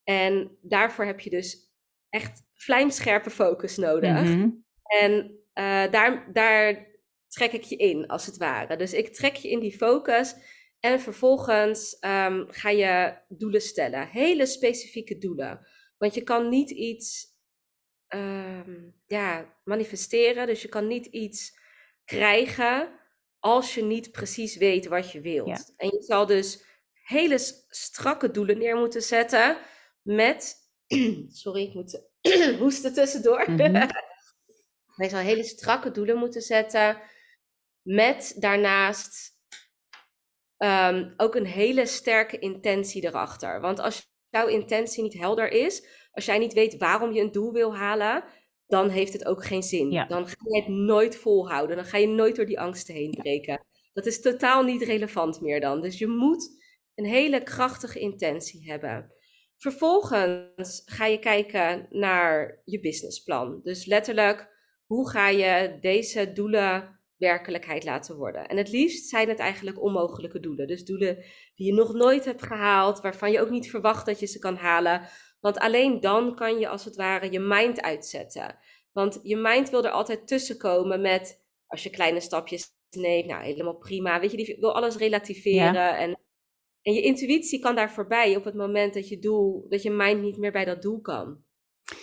[0.03, 1.71] En daarvoor heb je dus
[2.09, 4.21] echt vlijmscherpe focus nodig.
[4.21, 4.49] Mhm.
[4.83, 6.87] En uh, daar, daar
[7.27, 8.75] trek ik je in, als het ware.
[8.75, 10.35] Dus ik trek je in die focus
[10.79, 14.07] en vervolgens um, ga je doelen stellen.
[14.07, 15.67] Hele specifieke doelen.
[15.97, 17.25] Want je kan niet iets
[18.07, 21.56] um, ja, manifesteren, dus je kan niet iets
[22.07, 22.89] krijgen
[23.39, 25.73] als je niet precies weet wat je wilt.
[25.77, 27.37] En je zal dus hele
[27.69, 29.57] strakke doelen neer moeten zetten
[30.01, 30.55] met.
[31.43, 32.01] Sorry, ik moet
[32.59, 33.45] hoesten tussendoor.
[33.49, 35.05] Mm -hmm.
[35.05, 37.01] je zal hele strakke doelen moeten zetten
[37.81, 39.37] met daarnaast
[40.57, 43.61] um, ook een hele sterke intentie erachter.
[43.61, 47.53] Want als jouw intentie niet helder is, als jij niet weet waarom je een doel
[47.53, 48.23] wil halen,
[48.67, 49.89] dan heeft het ook geen zin.
[50.07, 51.75] Dan ga je het nooit volhouden.
[51.75, 53.65] Dan ga je nooit door die angsten heen breken.
[53.93, 55.81] Dat is totaal niet relevant meer dan.
[55.81, 56.49] Dus je moet
[56.95, 59.11] een hele krachtige intentie hebben.
[59.57, 63.59] Vervolgens ga je kijken naar je businessplan.
[63.63, 64.49] Dus letterlijk,
[64.85, 68.47] hoe ga je deze doelen werkelijkheid laten worden?
[68.47, 70.67] En het liefst zijn het eigenlijk onmogelijke doelen.
[70.67, 71.15] Dus doelen
[71.55, 74.55] die je nog nooit hebt gehaald, waarvan je ook niet verwacht dat je ze kan
[74.55, 75.01] halen.
[75.39, 78.57] Want alleen dan kan je als het ware je mind uitzetten.
[78.91, 83.77] Want je mind wil er altijd tussenkomen met, als je kleine stapjes neemt, nou helemaal
[83.77, 84.19] prima.
[84.19, 85.97] Weet je, die wil alles relativeren.
[85.97, 86.19] En,
[86.81, 90.21] en je intuïtie kan daar voorbij op het moment dat je doel, dat je mind
[90.21, 91.43] niet meer bij dat doel kan.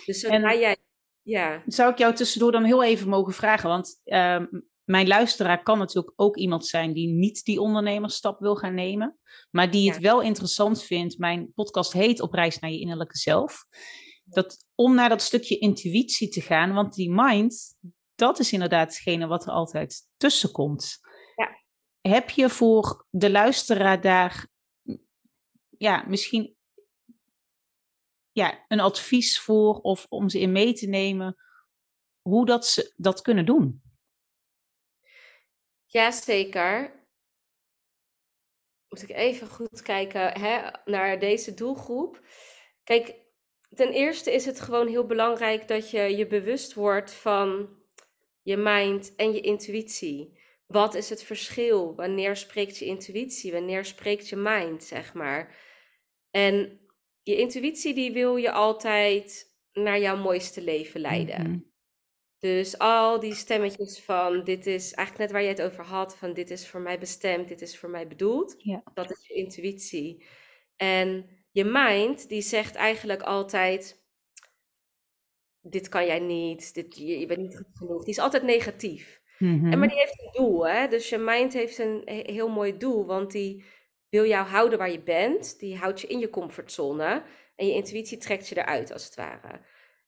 [0.05, 0.77] Dus zodra en, jij.
[1.21, 1.63] Ja.
[1.65, 3.69] Zou ik jou tussendoor dan heel even mogen vragen?
[3.69, 4.43] Want uh,
[4.85, 9.19] mijn luisteraar kan natuurlijk ook iemand zijn die niet die ondernemerstap wil gaan nemen,
[9.51, 11.17] maar die het wel interessant vindt.
[11.17, 13.65] Mijn podcast heet Op reis naar je innerlijke zelf.
[14.23, 17.77] Dat, om naar dat stukje intuïtie te gaan, want die mind,
[18.15, 20.99] dat is inderdaad hetgene wat er altijd tussen komt.
[21.35, 21.61] Ja.
[22.11, 24.47] Heb je voor de luisteraar daar
[25.77, 26.55] ja, misschien
[28.31, 31.35] ja, een advies voor of om ze in mee te nemen
[32.21, 33.84] hoe dat ze dat kunnen doen?
[35.95, 37.03] Jazeker.
[38.89, 42.21] Moet ik even goed kijken hè, naar deze doelgroep.
[42.83, 43.15] Kijk,
[43.69, 47.69] ten eerste is het gewoon heel belangrijk dat je je bewust wordt van
[48.41, 50.39] je mind en je intuïtie.
[50.67, 51.95] Wat is het verschil?
[51.95, 53.51] Wanneer spreekt je intuïtie?
[53.51, 55.55] Wanneer spreekt je mind, zeg maar?
[56.31, 56.79] En
[57.23, 61.41] je intuïtie die wil je altijd naar jouw mooiste leven leiden.
[61.41, 61.59] Mhm.
[62.45, 66.33] Dus al die stemmetjes van dit is eigenlijk net waar je het over had, van
[66.33, 68.55] dit is voor mij bestemd, dit is voor mij bedoeld.
[68.57, 68.83] Ja.
[68.93, 70.25] Dat is je intuïtie.
[70.75, 74.03] En je mind die zegt eigenlijk altijd,
[75.61, 78.03] dit kan jij niet, dit, je, bent niet goed genoeg.
[78.03, 79.21] Die is altijd negatief.
[79.39, 79.87] en, maar mhm.
[79.87, 80.87] die heeft een doel, hè?
[80.87, 83.65] dus je mind heeft een heel mooi doel, want die
[84.09, 87.23] wil jou houden waar je bent, die houdt je in je comfortzone
[87.55, 89.61] en je intuïtie trekt je eruit als het ware.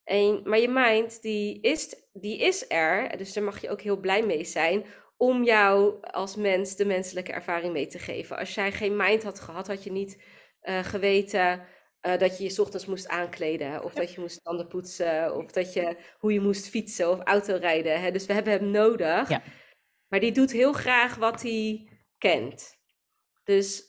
[0.07, 3.99] En, maar je mind, die is, die is er, dus daar mag je ook heel
[3.99, 4.85] blij mee zijn,
[5.17, 8.37] om jou als mens de menselijke ervaring mee te geven.
[8.37, 10.23] Als jij geen mind had gehad, had je niet
[10.61, 11.61] uh, geweten
[12.01, 15.73] uh, dat je je ochtends moest aankleden, of dat je moest tanden poetsen, of dat
[15.73, 18.01] je, hoe je moest fietsen of autorijden.
[18.01, 18.11] Hè?
[18.11, 19.29] Dus we hebben hem nodig.
[19.29, 19.43] Ja.
[20.07, 22.77] Maar die doet heel graag wat hij kent.
[23.43, 23.83] Dus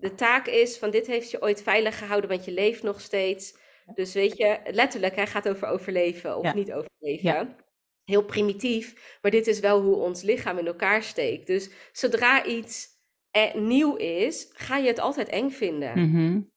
[0.00, 3.60] de taak is van dit heeft je ooit veilig gehouden, want je leeft nog steeds.
[3.94, 7.30] Dus weet je, letterlijk, hij gaat over overleven of niet overleven.
[7.30, 7.56] Ja.
[8.04, 11.46] Heel primitief, maar dit is wel hoe ons lichaam in elkaar steekt.
[11.46, 12.88] Dus zodra iets
[13.30, 15.98] eh, nieuw is, ga je het altijd eng vinden.
[15.98, 16.50] Mm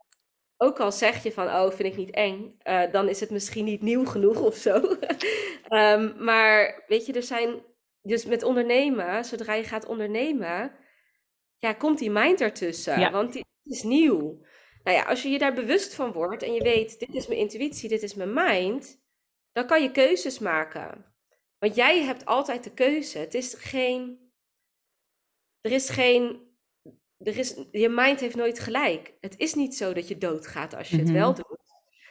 [0.58, 3.66] Ook al zeg je van, oh, vind ik niet eng, uh, dan is het misschien
[3.66, 4.98] niet nieuw genoeg of zo.
[5.70, 7.64] um, maar weet je, er zijn,
[8.02, 10.72] dus met ondernemen, zodra je gaat ondernemen,
[11.58, 13.00] ja, komt die mind ertussen.
[13.00, 13.12] Ja.
[13.12, 14.46] Want die is nieuw.
[14.86, 17.40] Nou ja, als je je daar bewust van wordt en je weet, dit is mijn
[17.40, 19.02] intuïtie, dit is mijn mind,
[19.52, 21.14] dan kan je keuzes maken.
[21.60, 23.18] Want jij hebt altijd de keuze.
[23.18, 24.32] Het is geen.
[25.62, 26.54] Er is geen.
[27.18, 29.14] Er is, je mind heeft nooit gelijk.
[29.20, 31.42] Het is niet zo dat je doodgaat als je het wel Mhm.
[31.42, 31.58] doet.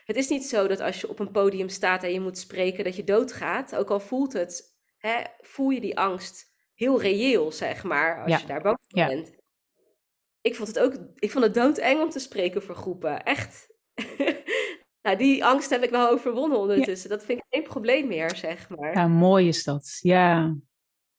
[0.05, 2.85] Het is niet zo dat als je op een podium staat en je moet spreken,
[2.85, 3.77] dat je doodgaat.
[3.77, 8.39] Ook al voelt het, hè, voel je die angst heel reëel, zeg maar, als Ja.
[8.39, 9.07] je daar bang voor Ja.
[9.07, 9.43] bent.
[10.45, 13.23] Ik vond het ook, ik vond het doodeng om te spreken voor groepen.
[13.25, 13.69] Echt.
[15.03, 17.11] nou, die angst heb ik wel overwonnen ondertussen.
[17.11, 18.93] Dat vind ik geen probleem meer, zeg maar.
[18.95, 19.99] Ja, mooi is dat.
[20.01, 20.55] Ja.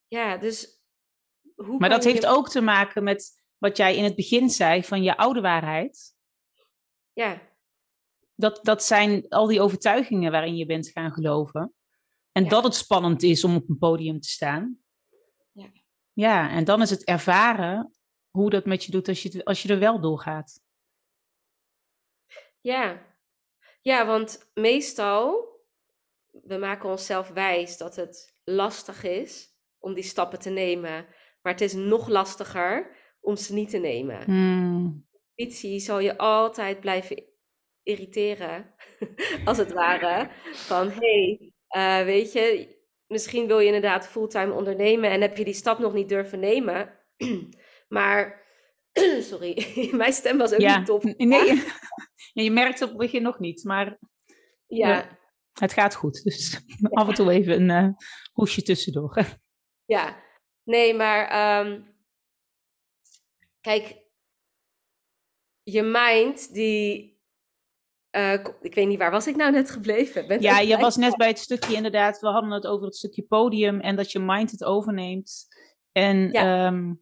[0.07, 0.79] Ja, dus
[1.55, 4.83] hoe Maar dat je- heeft ook te maken met wat jij in het begin zei
[4.83, 6.13] van je oude waarheid.
[7.13, 7.41] Ja,
[8.35, 11.73] Dat, dat zijn al die overtuigingen waarin je bent gaan geloven.
[12.31, 12.49] En Ja.
[12.49, 14.77] dat het spannend is om op een podium te staan.
[15.51, 15.69] Ja.
[16.13, 17.94] Ja, en dan is het ervaren
[18.35, 20.61] hoe dat met je doet als je, het- als je er wel doorgaat.
[22.61, 23.13] ja.
[23.81, 25.47] Ja, want meestal,
[26.43, 31.05] we maken onszelf wijs dat het lastig is om die stappen te nemen.
[31.41, 34.23] Maar het is nog lastiger om ze niet te nemen.
[34.23, 35.07] Hmm.
[35.35, 37.23] Intuïtie zal je altijd blijven
[37.83, 38.75] irriteren,
[39.45, 40.29] als het ware.
[40.53, 42.75] Van, hé, hey, eh, weet je,
[43.07, 46.99] misschien wil je inderdaad fulltime ondernemen en heb je die stap nog niet durven nemen.
[47.87, 48.43] maar,
[49.29, 51.03] sorry, mijn stem was ook Ja, niet top.
[51.03, 51.63] nee.
[52.33, 53.99] Ja, je merkt het op het begin nog niet, maar
[54.67, 55.17] Ja,
[55.53, 56.23] het gaat goed.
[56.23, 57.89] Dus af en toe even een eh,
[58.33, 59.37] hoesje tussendoor.
[59.85, 60.23] ja.
[60.63, 61.81] Nee, maar ehm,
[63.61, 64.03] kijk,
[65.63, 67.19] je mind die,
[68.09, 70.27] eh, ik weet niet, waar was ik nou net gebleven?
[70.27, 73.23] Ben Ja, je was net bij het stukje inderdaad, we hadden het over het stukje
[73.23, 75.47] podium en dat je mind het overneemt.
[75.91, 76.65] En Ja.
[76.67, 76.93] ehm,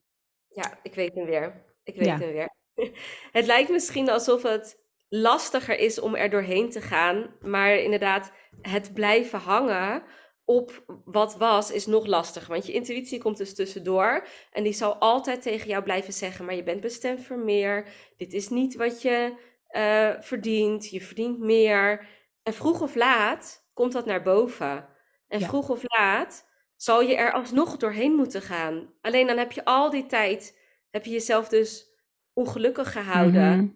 [0.53, 1.63] Ja, ik weet hem weer.
[1.83, 2.17] Ik weet Ja.
[2.17, 2.49] hem weer.
[3.31, 8.93] Het lijkt misschien alsof het lastiger is om er doorheen te gaan, maar inderdaad, het
[8.93, 10.03] blijven hangen
[10.45, 12.49] op wat was is nog lastiger.
[12.51, 16.55] Want je intuïtie komt dus tussendoor en die zal altijd tegen jou blijven zeggen, maar
[16.55, 17.87] je bent bestemd voor meer.
[18.17, 19.33] Dit is niet wat je
[19.67, 20.89] eh, verdient.
[20.89, 22.07] Je verdient meer.
[22.43, 24.87] En vroeg of laat komt dat naar boven.
[25.27, 25.47] En Ja.
[25.47, 26.45] vroeg of laat
[26.83, 28.93] zal je er alsnog doorheen moeten gaan.
[29.01, 31.87] Alleen dan heb je al die tijd, heb je jezelf dus
[32.33, 33.57] ongelukkig gehouden.
[33.57, 33.67] mhm.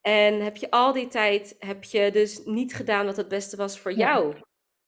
[0.00, 3.78] En heb je al die tijd, heb je dus niet gedaan wat het beste was
[3.78, 3.96] voor Ja.
[3.98, 4.34] jou.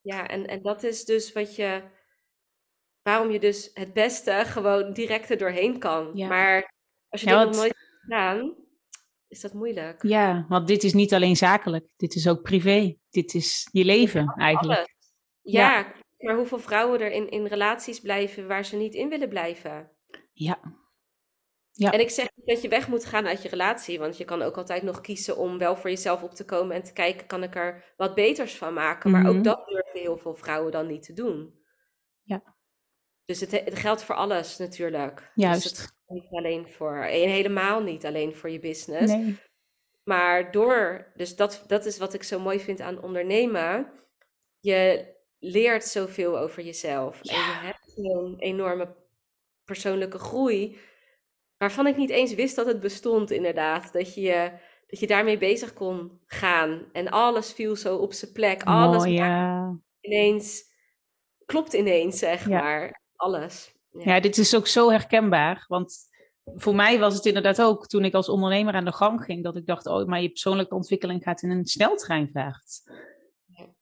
[0.01, 1.83] Ja, en, en dat is dus wat je,
[3.03, 6.11] waarom je dus het beste gewoon direct er doorheen kan.
[6.15, 6.29] Ja.
[6.29, 6.73] Maar
[7.09, 8.55] als je Ja, nog nooit hebt gedaan,
[9.29, 10.03] is dat moeilijk.
[10.03, 12.97] ja, want dit is niet alleen zakelijk, dit is ook privé.
[13.11, 14.79] Dit is je leven eigenlijk.
[14.79, 14.95] Alles.
[15.41, 19.91] Ja, maar hoeveel vrouwen er in, in relaties blijven waar ze niet in willen blijven?
[20.33, 20.79] Ja,
[21.73, 21.91] Ja.
[21.93, 24.43] En ik zeg niet dat je weg moet gaan uit je relatie, want je kan
[24.43, 27.43] ook altijd nog kiezen om wel voor jezelf op te komen en te kijken, kan
[27.43, 29.11] ik er wat beters van maken?
[29.11, 29.37] Maar Mhm.
[29.37, 31.59] ook dat durven heel veel vrouwen dan niet te doen.
[32.23, 32.57] Ja.
[33.25, 35.17] Dus het, het geldt voor alles natuurlijk.
[35.35, 35.65] Dus Juist.
[35.65, 39.13] het geldt niet alleen voor, en helemaal niet alleen voor je business.
[39.13, 39.39] nee.
[40.05, 43.93] Maar door, dus dat, dat is wat ik zo mooi vind aan ondernemen.
[44.61, 45.07] Je
[45.41, 47.15] leert zoveel over jezelf.
[47.23, 47.61] En je Ja.
[47.61, 48.95] hebt zo'n enorme
[49.65, 50.79] persoonlijke groei.
[51.57, 53.93] Waarvan ik niet eens wist dat het bestond, inderdaad.
[53.93, 54.53] Dat je,
[54.87, 56.85] dat je daarmee bezig kon gaan.
[56.93, 58.63] En alles viel zo op zijn plek.
[58.63, 59.79] Alles Mooi, maakt ja.
[60.01, 60.63] ineens,
[61.47, 62.61] klopt ineens, zeg Ja.
[62.61, 63.01] maar.
[63.17, 63.75] Alles.
[63.91, 64.01] Ja.
[64.15, 65.65] Ja, dit is ook zo herkenbaar.
[65.69, 65.97] Want
[66.45, 69.57] voor mij was het inderdaad ook toen ik als ondernemer aan de gang ging, dat
[69.57, 72.83] ik dacht, oh, maar je persoonlijke ontwikkeling gaat in een sneltreinvaart.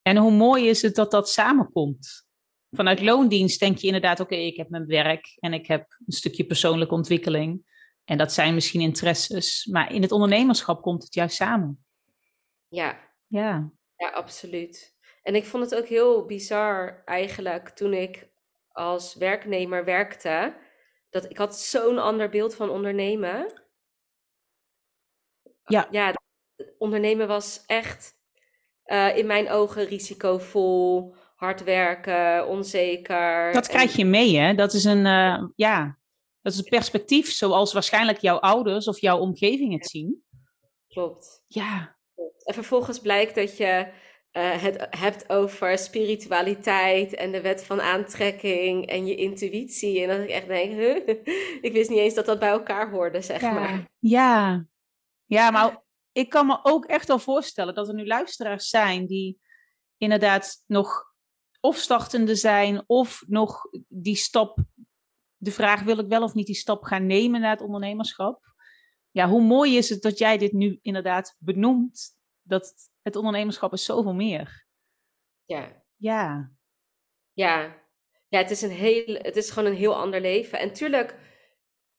[0.02, 2.26] En hoe mooi is het dat dat samenkomt.
[2.70, 6.44] Vanuit loondienst denk je inderdaad, oké, ik heb mijn werk en ik heb een stukje
[6.44, 7.66] persoonlijke ontwikkeling.
[8.04, 9.66] En dat zijn misschien interesses.
[9.66, 11.84] Maar in het ondernemerschap komt het juist samen.
[12.68, 13.06] ja.
[13.26, 14.96] Ja, Ja, absoluut.
[15.22, 18.30] En ik vond het ook heel bizar eigenlijk toen ik
[18.68, 20.56] als werknemer werkte.
[21.10, 23.62] Dat ik had zo'n ander beeld van ondernemen.
[25.64, 25.88] Ja.
[25.90, 26.14] Ja,
[26.78, 28.17] ondernemen was echt
[28.88, 33.53] eh, in mijn ogen risicovol, hard werken, onzeker.
[33.53, 34.55] dat krijg je mee, hè?
[34.55, 35.99] Dat is een, eh, ja,
[36.43, 40.24] dat is een perspectief zoals waarschijnlijk jouw ouders of jouw omgeving het zien.
[40.89, 41.45] Klopt.
[41.47, 41.97] Ja,
[42.45, 43.89] En vervolgens blijkt dat je
[44.30, 50.03] eh, het hebt over spiritualiteit en de wet van aantrekking en je intuïtie.
[50.03, 51.09] En dat ik echt denk, huh?
[51.66, 53.84] ik wist niet eens dat dat bij elkaar hoorde, zeg maar.
[53.99, 54.66] Ja,
[55.24, 55.86] ja, maar
[56.18, 59.40] ik kan me ook echt wel voorstellen dat er nu luisteraars zijn die
[59.96, 61.14] inderdaad nog
[61.60, 64.58] of startende zijn of nog die stap
[65.36, 68.40] de vraag: wil ik wel of niet die stap gaan nemen naar het ondernemerschap?
[69.10, 72.16] Ja, hoe mooi is het dat jij dit nu inderdaad benoemt?
[72.42, 74.66] Dat het ondernemerschap is zoveel meer.
[75.44, 75.82] Ja.
[75.96, 76.52] Ja.
[77.32, 77.86] Ja.
[78.28, 80.58] Ja, het is, een heel, het is gewoon een heel ander leven.
[80.58, 81.18] En tuurlijk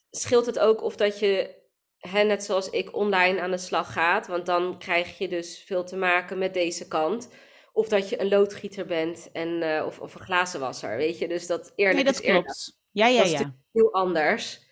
[0.10, 1.59] scheelt het ook of dat je,
[2.00, 4.28] hè, net zoals ik, online aan de slag gaat.
[4.28, 7.34] Want dan krijg je dus veel te maken met deze kant.
[7.74, 11.28] Of dat je een loodgieter bent en, uh, of, of een glazenwasser, weet je.
[11.28, 12.80] Dus dat eerlijk nee, dat is klopt.
[12.92, 13.56] Ja, ja, dat ja.
[13.72, 14.68] heel anders.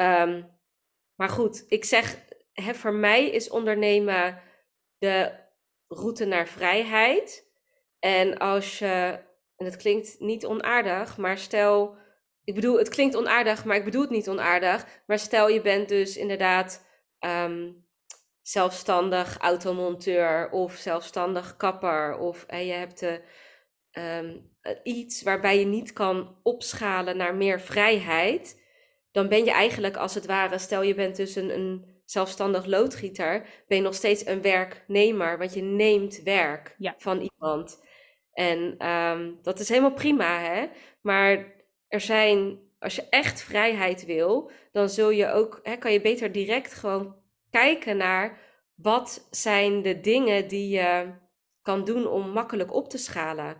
[0.00, 0.52] Um,
[1.14, 4.42] maar goed, ik zeg, hè, voor mij is ondernemen
[4.98, 5.32] de
[5.88, 7.52] route naar vrijheid.
[7.98, 9.20] En als je,
[9.56, 11.96] en het klinkt niet onaardig, maar stel,
[12.44, 14.86] ik bedoel, het klinkt onaardig, maar ik bedoel het niet onaardig.
[15.06, 16.86] Maar stel je bent dus inderdaad
[17.20, 17.86] um,
[18.42, 23.20] zelfstandig automonteur of zelfstandig kapper of je hebt de,
[23.92, 24.50] um,
[24.82, 28.62] iets waarbij je niet kan opschalen naar meer vrijheid,
[29.12, 33.46] dan ben je eigenlijk als het ware, stel je bent dus een, een zelfstandig loodgieter,
[33.66, 37.82] ben je nog steeds een werknemer, want je neemt werk van iemand.
[38.32, 40.66] En um, dat is helemaal prima, hè?
[41.00, 41.53] Maar
[41.94, 46.32] er zijn, als je echt vrijheid wil, dan zul je ook, hè, kan je beter
[46.32, 47.16] direct gewoon
[47.50, 48.38] kijken naar
[48.74, 51.14] wat zijn de dingen die je
[51.62, 53.56] kan doen om makkelijk op te schalen.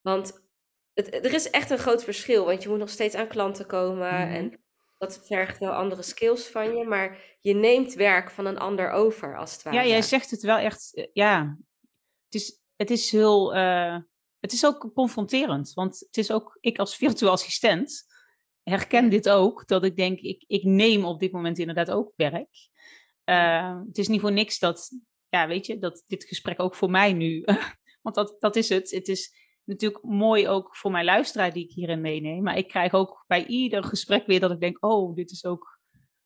[0.00, 0.48] Want
[0.94, 4.08] het, er is echt een groot verschil, want je moet nog steeds aan klanten komen
[4.26, 4.34] Mhm.
[4.34, 4.60] en
[4.98, 9.36] dat vergt wel andere skills van je, maar je neemt werk van een ander over,
[9.36, 9.76] als het ware.
[9.76, 10.94] Ja, jij zegt het wel echt.
[10.94, 11.56] eh, Ja,
[12.24, 13.54] het is, het is heel.
[13.54, 13.96] eh,
[14.40, 15.72] het is ook confronterend.
[15.72, 16.58] Want het is ook.
[16.60, 18.06] Ik als virtueel assistent
[18.62, 19.66] herken dit ook.
[19.66, 22.68] Dat ik denk, ik, ik neem op dit moment inderdaad ook werk.
[23.24, 24.90] Eh, het is niet voor niks dat.
[25.28, 27.44] Ja, weet je, dat dit gesprek ook voor mij nu.
[28.02, 28.90] want dat, dat is het.
[28.90, 29.34] Het is
[29.64, 32.42] natuurlijk mooi ook voor mijn luisteraar die ik hierin meeneem.
[32.42, 35.78] Maar ik krijg ook bij ieder gesprek weer dat ik denk: oh, dit is ook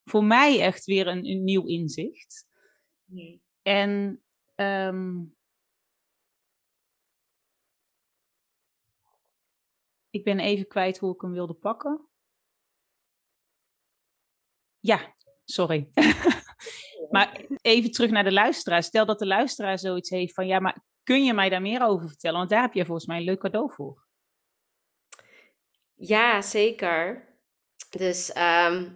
[0.04, 2.46] voor mij echt weer een, een nieuw inzicht.
[3.04, 3.40] Hmm.
[3.62, 4.22] En
[4.54, 5.20] ehm,
[10.14, 12.08] ik ben even kwijt hoe ik hem wilde pakken.
[14.80, 15.90] Ja, sorry.
[17.10, 18.82] maar even terug naar de luisteraar.
[18.82, 22.08] Stel dat de luisteraar zoiets heeft van ja, maar kun je mij daar meer over
[22.08, 22.38] vertellen?
[22.38, 24.06] Want daar heb je volgens mij een leuk cadeau voor.
[25.94, 27.28] Ja, zeker.
[27.90, 28.92] Dus ehm,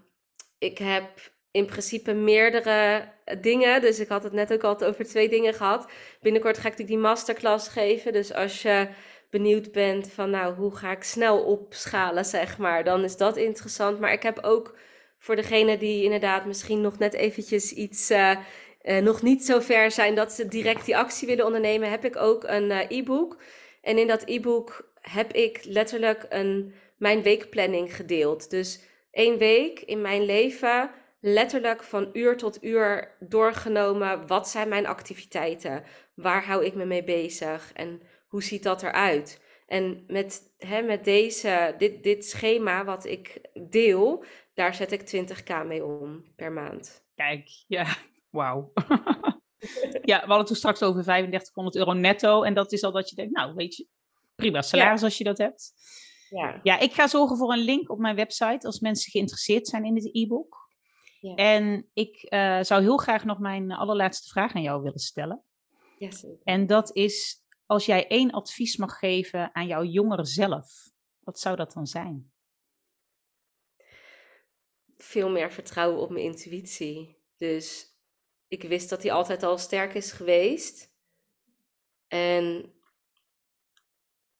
[0.59, 3.09] ik heb in principe meerdere
[3.41, 3.81] dingen.
[3.81, 5.91] Dus ik had het net ook al over twee dingen gehad.
[6.21, 8.13] Binnenkort ga ik die masterclass geven.
[8.13, 8.89] Dus als je
[9.31, 14.01] benieuwd bent van nou, hoe ga ik snel opschalen, zeg maar, dan is dat interessant.
[14.01, 14.77] Maar ik heb ook
[15.19, 18.11] voor degene die inderdaad misschien nog net eventjes iets...
[18.11, 18.37] Uh,
[18.83, 22.17] uh, nog niet zo ver zijn dat ze direct die actie willen ondernemen, heb ik
[22.17, 23.43] ook een uh, e-book.
[23.83, 28.51] En in dat e-book heb ik letterlijk een, mijn weekplanning gedeeld.
[28.51, 34.27] Dus één week in mijn leven, letterlijk van uur tot uur doorgenomen.
[34.27, 35.85] Wat zijn mijn activiteiten?
[36.15, 37.71] Waar hou ik me mee bezig?
[37.75, 39.43] En hoe ziet dat eruit?
[39.67, 44.25] En met, hè, met deze, dit, dit schema wat ik deel,
[44.55, 47.05] daar zet ik 20k mee om per maand.
[47.15, 47.97] Kijk, ja,
[48.31, 48.73] wauw.
[50.11, 52.43] ja, we hadden toen straks over 3500 euro netto.
[52.43, 53.87] En dat is al dat je denkt, nou weet je,
[54.35, 55.07] prima salaris ja.
[55.07, 55.73] als je dat hebt.
[56.31, 56.61] Ja.
[56.63, 59.95] ja, ik ga zorgen voor een link op mijn website als mensen geïnteresseerd zijn in
[59.95, 60.69] dit e-book.
[61.21, 61.35] Ja.
[61.35, 65.43] En ik uh, zou heel graag nog mijn allerlaatste vraag aan jou willen stellen.
[65.99, 66.39] Zeker.
[66.45, 71.57] En dat is, als jij één advies mag geven aan jouw jongere zelf, wat zou
[71.57, 72.33] dat dan zijn?
[74.97, 77.17] Veel meer vertrouwen op mijn intuïtie.
[77.37, 77.87] Dus
[78.49, 80.93] ik wist dat die altijd al sterk is geweest.
[82.07, 82.73] En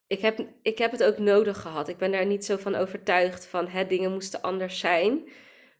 [0.07, 1.89] ik heb, ik heb het ook nodig gehad.
[1.89, 5.29] Ik ben daar niet zo van overtuigd van hè, dingen moesten anders zijn.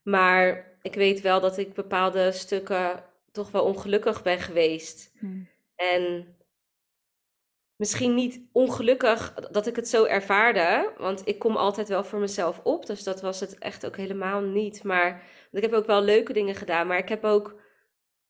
[0.03, 5.13] Maar ik weet wel dat ik bepaalde stukken toch wel ongelukkig ben geweest.
[5.19, 5.49] Hmm.
[5.75, 6.37] En
[7.79, 12.61] misschien niet ongelukkig dat ik het zo ervaarde, want ik kom altijd wel voor mezelf
[12.65, 12.87] op.
[12.87, 14.85] Dus dat was het echt ook helemaal niet.
[14.85, 17.61] Maar ik heb ook wel leuke dingen gedaan, maar ik heb ook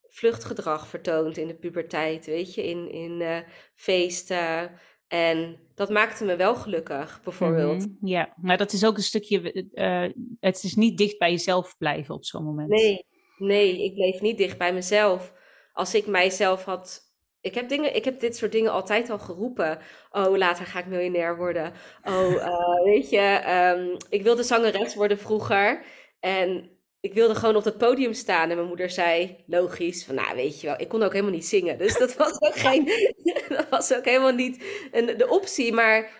[0.08, 3.38] vluchtgedrag vertoond in de puberteit, weet je, in, in uh,
[3.74, 4.70] feesten.
[5.06, 7.86] En dat maakte me wel gelukkig, bijvoorbeeld.
[7.86, 8.08] Mm -hmm.
[8.08, 12.14] Ja, maar dat is ook een stukje, uh, het is niet dicht bij jezelf blijven
[12.14, 12.68] op zo'n moment.
[12.68, 13.06] Nee,
[13.38, 15.32] nee, ik bleef niet dicht bij mezelf.
[15.72, 17.07] Als ik mijzelf had
[17.40, 19.78] ik heb, dingen, ik heb dit soort dingen altijd al geroepen.
[20.10, 21.72] Oh, later ga ik miljonair worden.
[22.04, 23.42] Oh, uh, weet je,
[23.76, 25.82] um, ik wilde zangeres worden vroeger.
[26.20, 26.70] En
[27.00, 28.50] ik wilde gewoon op het podium staan.
[28.50, 31.46] En mijn moeder zei, logisch, van nou, weet je wel, ik kon ook helemaal niet
[31.46, 31.78] zingen.
[31.78, 32.84] Dus dat was ook, geen,
[33.48, 35.72] dat was ook helemaal niet een, de optie.
[35.72, 36.10] Maar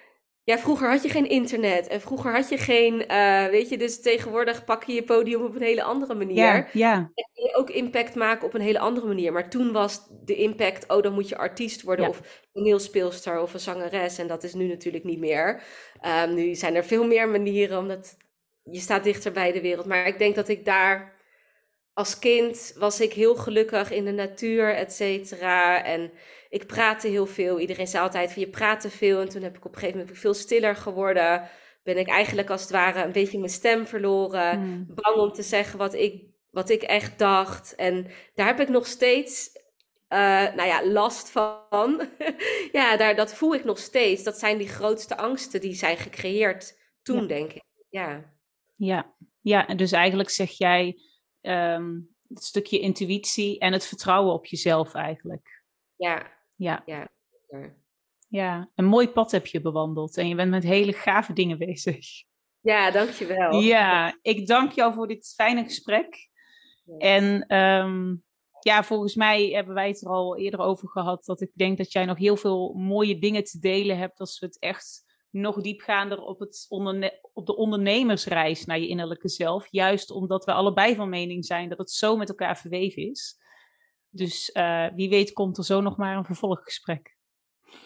[0.49, 4.01] ja, vroeger had je geen internet en vroeger had je geen, uh, weet je, dus
[4.01, 6.37] tegenwoordig pak je je podium op een hele andere manier.
[6.37, 6.95] Ja, ja.
[6.95, 9.33] En kun je ook impact maken op een hele andere manier.
[9.33, 12.11] Maar toen was de impact, oh, dan moet je artiest worden Ja.
[12.11, 14.19] of toneelspeelster of een zangeres.
[14.19, 15.63] En dat is nu natuurlijk niet meer.
[16.01, 18.17] Ehm, nu zijn er veel meer manieren, omdat
[18.63, 19.87] je staat dichter bij de wereld.
[19.87, 21.17] Maar ik denk dat ik daar
[21.99, 25.85] als kind was ik heel gelukkig in de natuur, et cetera.
[25.85, 26.11] En
[26.49, 27.61] ik praatte heel veel.
[27.61, 29.21] Iedereen zei altijd van je praat te veel.
[29.21, 31.49] En toen heb ik op een gegeven moment veel stiller geworden.
[31.83, 34.59] Ben ik eigenlijk als het ware een beetje mijn stem verloren.
[34.59, 34.87] Hmm.
[34.95, 37.75] Bang om te zeggen wat ik, wat ik echt dacht.
[37.75, 39.51] En daar heb ik nog steeds,
[40.09, 40.19] eh,
[40.55, 42.09] nou ja, last van.
[42.79, 44.23] ja, daar, dat voel ik nog steeds.
[44.23, 47.27] Dat zijn die grootste angsten die zijn gecreëerd toen, Ja.
[47.27, 47.63] denk ik.
[47.89, 48.37] Ja.
[48.77, 50.97] Ja, ja, en dus eigenlijk zeg jij
[51.41, 55.63] ehm, het stukje intuïtie en het vertrouwen op jezelf eigenlijk.
[55.97, 57.09] Ja, Ja, ja.
[58.29, 62.07] ja, een mooi pad heb je bewandeld en je bent met hele gave dingen bezig.
[62.61, 63.61] Ja, dankjewel.
[63.61, 66.29] Ja, ik dank jou voor dit fijne gesprek.
[66.99, 68.17] En ehm,
[68.61, 71.25] ja, volgens mij hebben wij het er al eerder over gehad.
[71.25, 74.21] Dat ik denk dat jij nog heel veel mooie dingen te delen hebt.
[74.21, 79.29] Als we het echt nog diepgaander op, het onderne- op de ondernemersreis naar je innerlijke
[79.29, 79.67] zelf.
[79.71, 83.37] Juist omdat we allebei van mening zijn dat het zo met elkaar verweven is.
[84.11, 87.17] Dus eh, wie weet komt er zo nog maar een vervolggesprek.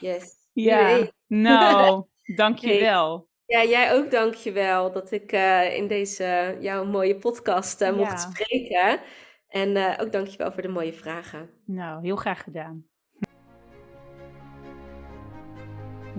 [0.01, 0.35] Yes.
[0.53, 1.11] Ja, Nee.
[1.27, 2.05] nou,
[2.37, 2.81] dank je Hey.
[2.81, 3.29] wel.
[3.47, 8.17] Ja, jij ook dankjewel dat ik eh, in deze jouw mooie podcast eh, mocht Ja.
[8.17, 9.01] spreken.
[9.49, 11.51] En ook dankjewel voor de mooie vragen.
[11.65, 12.87] Nou, heel graag gedaan.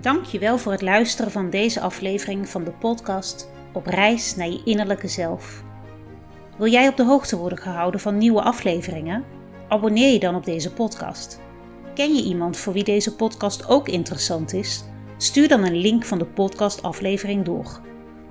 [0.04, 5.08] Dankjewel voor het luisteren van deze aflevering van de podcast Op reis naar je innerlijke
[5.08, 5.62] zelf.
[6.58, 9.24] Wil jij op de hoogte worden gehouden van nieuwe afleveringen?
[9.68, 11.40] Abonneer je dan op deze podcast.
[11.94, 14.84] Ken je iemand voor wie deze podcast ook interessant is?
[15.16, 17.80] Stuur dan een link van de podcastaflevering door.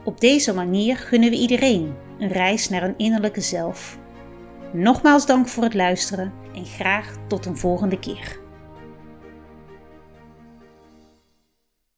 [0.03, 3.97] Op deze manier gunnen we iedereen een reis naar een innerlijke zelf.
[4.73, 8.42] Nogmaals dank voor het luisteren en graag tot een volgende keer.